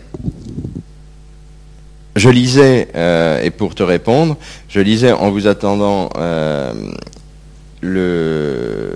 [2.17, 4.37] je lisais, euh, et pour te répondre,
[4.69, 6.11] je lisais en vous attendant
[7.81, 8.93] le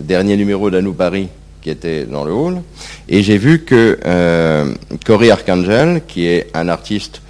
[0.00, 1.28] dernier numéro d'Anou Paris
[1.62, 2.60] qui était dans le hall,
[3.08, 4.74] et j'ai vu que euh,
[5.06, 7.22] Cory Arcangel, qui est un artiste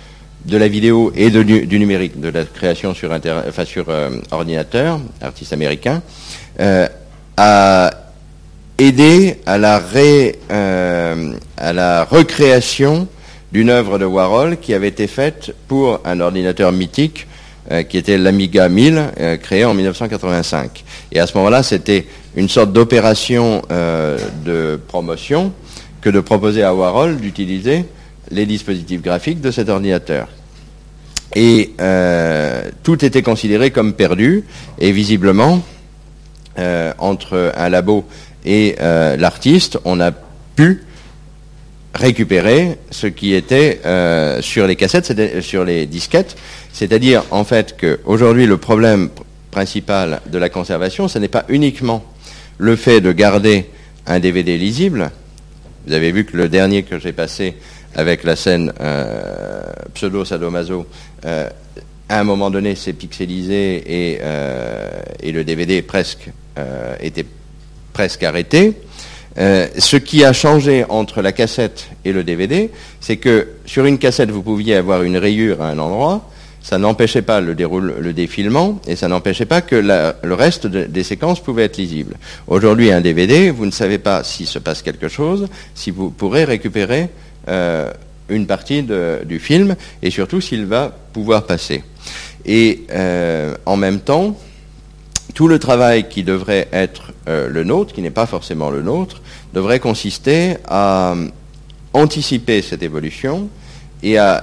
[0.47, 4.99] de la vidéo et de du numérique, de la création sur, enfin, sur euh, ordinateur,
[5.21, 6.03] artiste américain,
[6.61, 6.89] euh,
[7.37, 7.91] a
[8.79, 13.07] aidé à la, ré- euh, à la recréation
[13.53, 17.27] d'une œuvre de Warhol qui avait été faite pour un ordinateur mythique
[17.89, 20.83] qui était l'Amiga 1000, euh, créé en 1985.
[21.13, 22.07] Et à ce moment-là, c'était
[22.37, 25.53] une sorte d'opération euh, de promotion
[26.01, 27.85] que de proposer à Warhol d'utiliser
[28.31, 30.29] les dispositifs graphiques de cet ordinateur.
[31.35, 34.45] Et euh, tout était considéré comme perdu,
[34.79, 35.63] et visiblement,
[36.59, 38.05] euh, entre un labo
[38.45, 38.77] et
[39.19, 40.83] l'artiste, on a pu
[41.95, 43.81] récupérer ce qui était
[44.41, 46.37] sur les cassettes, sur les disquettes.
[46.73, 52.03] C'est-à-dire, en fait, qu'aujourd'hui, le problème pr- principal de la conservation, ce n'est pas uniquement
[52.59, 53.67] le fait de garder
[54.07, 55.11] un DVD lisible.
[55.87, 57.57] Vous avez vu que le dernier que j'ai passé
[57.95, 59.63] avec la scène euh,
[59.95, 60.87] pseudo-sadomaso,
[61.25, 61.49] euh,
[62.09, 64.91] à un moment donné, s'est pixelisé et, euh,
[65.23, 65.85] le DVD
[67.01, 67.27] était
[67.93, 68.75] presque arrêté.
[69.37, 74.31] Ce qui a changé entre la cassette et le DVD, c'est que sur une cassette,
[74.31, 76.31] vous pouviez avoir une rayure à un endroit,
[76.63, 81.03] ça n'empêchait pas le, le défilement et ça n'empêchait pas que le reste de- des
[81.03, 82.17] séquences pouvait être lisible.
[82.47, 86.45] Aujourd'hui, un DVD, vous ne savez pas s'il se passe quelque chose, si vous pourrez
[86.45, 87.09] récupérer
[87.49, 87.91] euh,
[88.29, 88.85] une partie
[89.27, 91.83] du film et surtout s'il va pouvoir passer.
[92.47, 94.39] Et euh, en même temps,
[95.35, 99.21] tout le travail qui devrait être euh, le nôtre, qui n'est pas forcément le nôtre,
[99.53, 101.15] devrait consister à
[101.93, 103.49] anticiper cette évolution
[104.03, 104.43] et à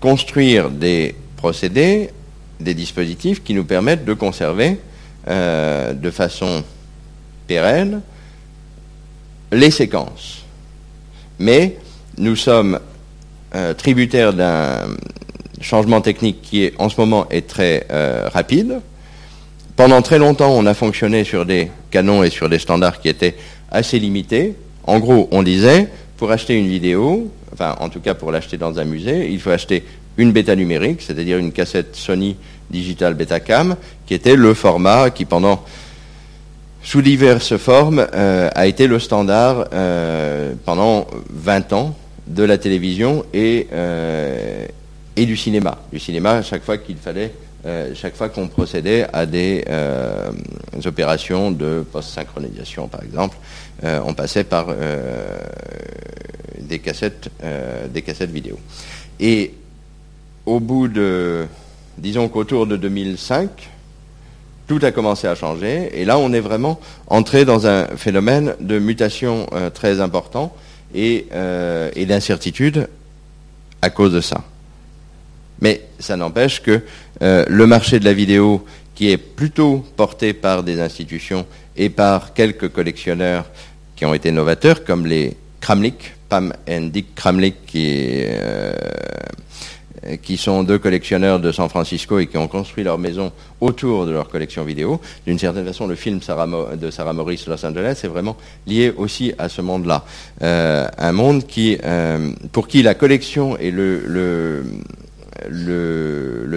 [0.00, 2.10] construire des procédés,
[2.60, 4.78] des dispositifs qui nous permettent de conserver
[5.28, 6.62] euh, de façon
[7.48, 8.00] pérenne
[9.50, 10.44] les séquences.
[11.40, 11.78] Mais
[12.16, 12.78] nous sommes
[13.56, 14.86] euh, tributaires d'un
[15.60, 18.80] changement technique qui en ce moment est très euh, rapide.
[19.74, 23.34] Pendant très longtemps, on a fonctionné sur des canons et sur des standards qui étaient
[23.68, 24.54] assez limités.
[24.84, 25.88] En gros, on disait,
[26.18, 29.50] pour acheter une vidéo, enfin en tout cas pour l'acheter dans un musée, il faut
[29.50, 29.82] acheter
[30.16, 32.36] une bêta numérique, c'est-à-dire une cassette Sony
[32.70, 35.64] Digital Betacam, qui était le format qui pendant
[36.82, 41.96] sous diverses formes, euh, a été le standard euh, pendant 20 ans
[42.26, 44.66] de la télévision et, euh,
[45.14, 45.78] et du cinéma.
[45.92, 47.32] Du cinéma, chaque fois qu'il fallait,
[47.94, 49.64] chaque fois qu'on procédait à des
[50.84, 53.36] opérations de post-synchronisation, par exemple,
[53.84, 54.66] on passait par
[56.58, 57.28] des cassettes,
[57.94, 58.58] des cassettes vidéo.
[60.46, 61.46] Au bout de,
[61.98, 63.70] disons qu'autour de 2005,
[64.66, 68.78] tout a commencé à changer et là on est vraiment entré dans un phénomène de
[68.78, 70.54] mutation euh, très important
[70.94, 72.88] et, euh, et d'incertitude
[73.82, 74.42] à cause de ça.
[75.60, 76.82] Mais ça n'empêche que
[77.22, 78.64] euh, le marché de la vidéo,
[78.94, 83.46] qui est plutôt porté par des institutions et par quelques collectionneurs
[83.96, 88.24] qui ont été novateurs, comme les Kramlik, Pam et Dick Kramlik, qui,
[90.22, 94.10] qui sont deux collectionneurs de San Francisco et qui ont construit leur maison autour de
[94.10, 95.00] leur collection vidéo.
[95.26, 98.36] D'une certaine façon, le film de Sarah Morris Los Angeles est vraiment
[98.66, 100.04] lié aussi à ce monde-là.
[100.42, 104.64] Euh, un monde qui, euh, pour qui la collection et le,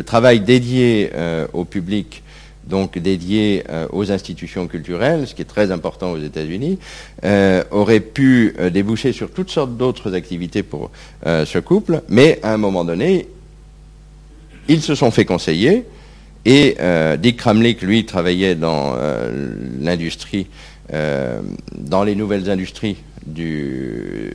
[0.05, 2.23] travail dédié euh, au public
[2.67, 6.79] donc dédié euh, aux institutions culturelles, ce qui est très important aux États-Unis,
[7.23, 10.91] euh, aurait pu euh, déboucher sur toutes sortes d'autres activités pour
[11.23, 13.27] ce couple, mais à un moment donné,
[14.67, 15.85] ils se sont fait conseiller
[16.45, 16.77] et
[17.19, 18.95] Dick Kramlik, lui, travaillait dans
[19.81, 20.47] l'industrie,
[20.91, 24.31] dans les nouvelles industries du,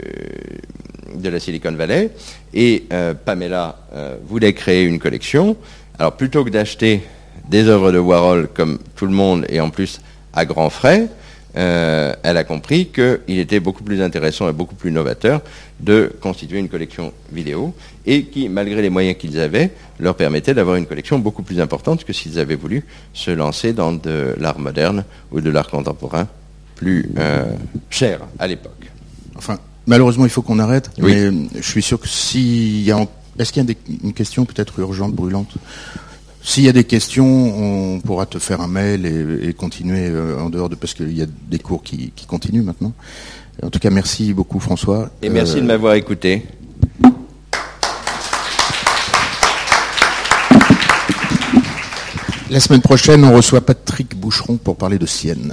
[1.14, 2.10] de la Silicon Valley,
[2.52, 2.84] et
[3.24, 3.78] Pamela
[4.26, 5.56] voulait créer une collection.
[5.98, 7.02] Alors plutôt que d'acheter
[7.50, 10.00] des œuvres de Warhol comme tout le monde et en plus
[10.32, 11.08] à grands frais,
[11.56, 15.42] euh, elle a compris qu'il était beaucoup plus intéressant et beaucoup plus novateur
[15.80, 17.74] de constituer une collection vidéo
[18.06, 22.04] et qui, malgré les moyens qu'ils avaient, leur permettait d'avoir une collection beaucoup plus importante
[22.04, 22.84] que s'ils avaient voulu
[23.14, 26.28] se lancer dans de l'art moderne ou de l'art contemporain
[26.76, 27.44] plus euh,
[27.90, 28.88] cher à l'époque.
[29.36, 30.90] Enfin, malheureusement, il faut qu'on arrête.
[30.98, 31.14] Oui.
[31.14, 31.30] Mais
[31.60, 34.44] je suis sûr que s'il y a, en- est-ce qu'il y a des- une question
[34.44, 35.54] peut-être urgente, brûlante?
[36.42, 40.40] S'il y a des questions, on pourra te faire un mail et, et continuer euh,
[40.40, 42.92] en dehors de parce qu'il y a des cours qui, qui continuent maintenant.
[43.62, 45.10] En tout cas, merci beaucoup, François.
[45.22, 46.44] Et merci Euh, de m'avoir écouté.
[52.50, 55.52] La semaine prochaine, on reçoit Patrick Boucheron pour parler de Sienne.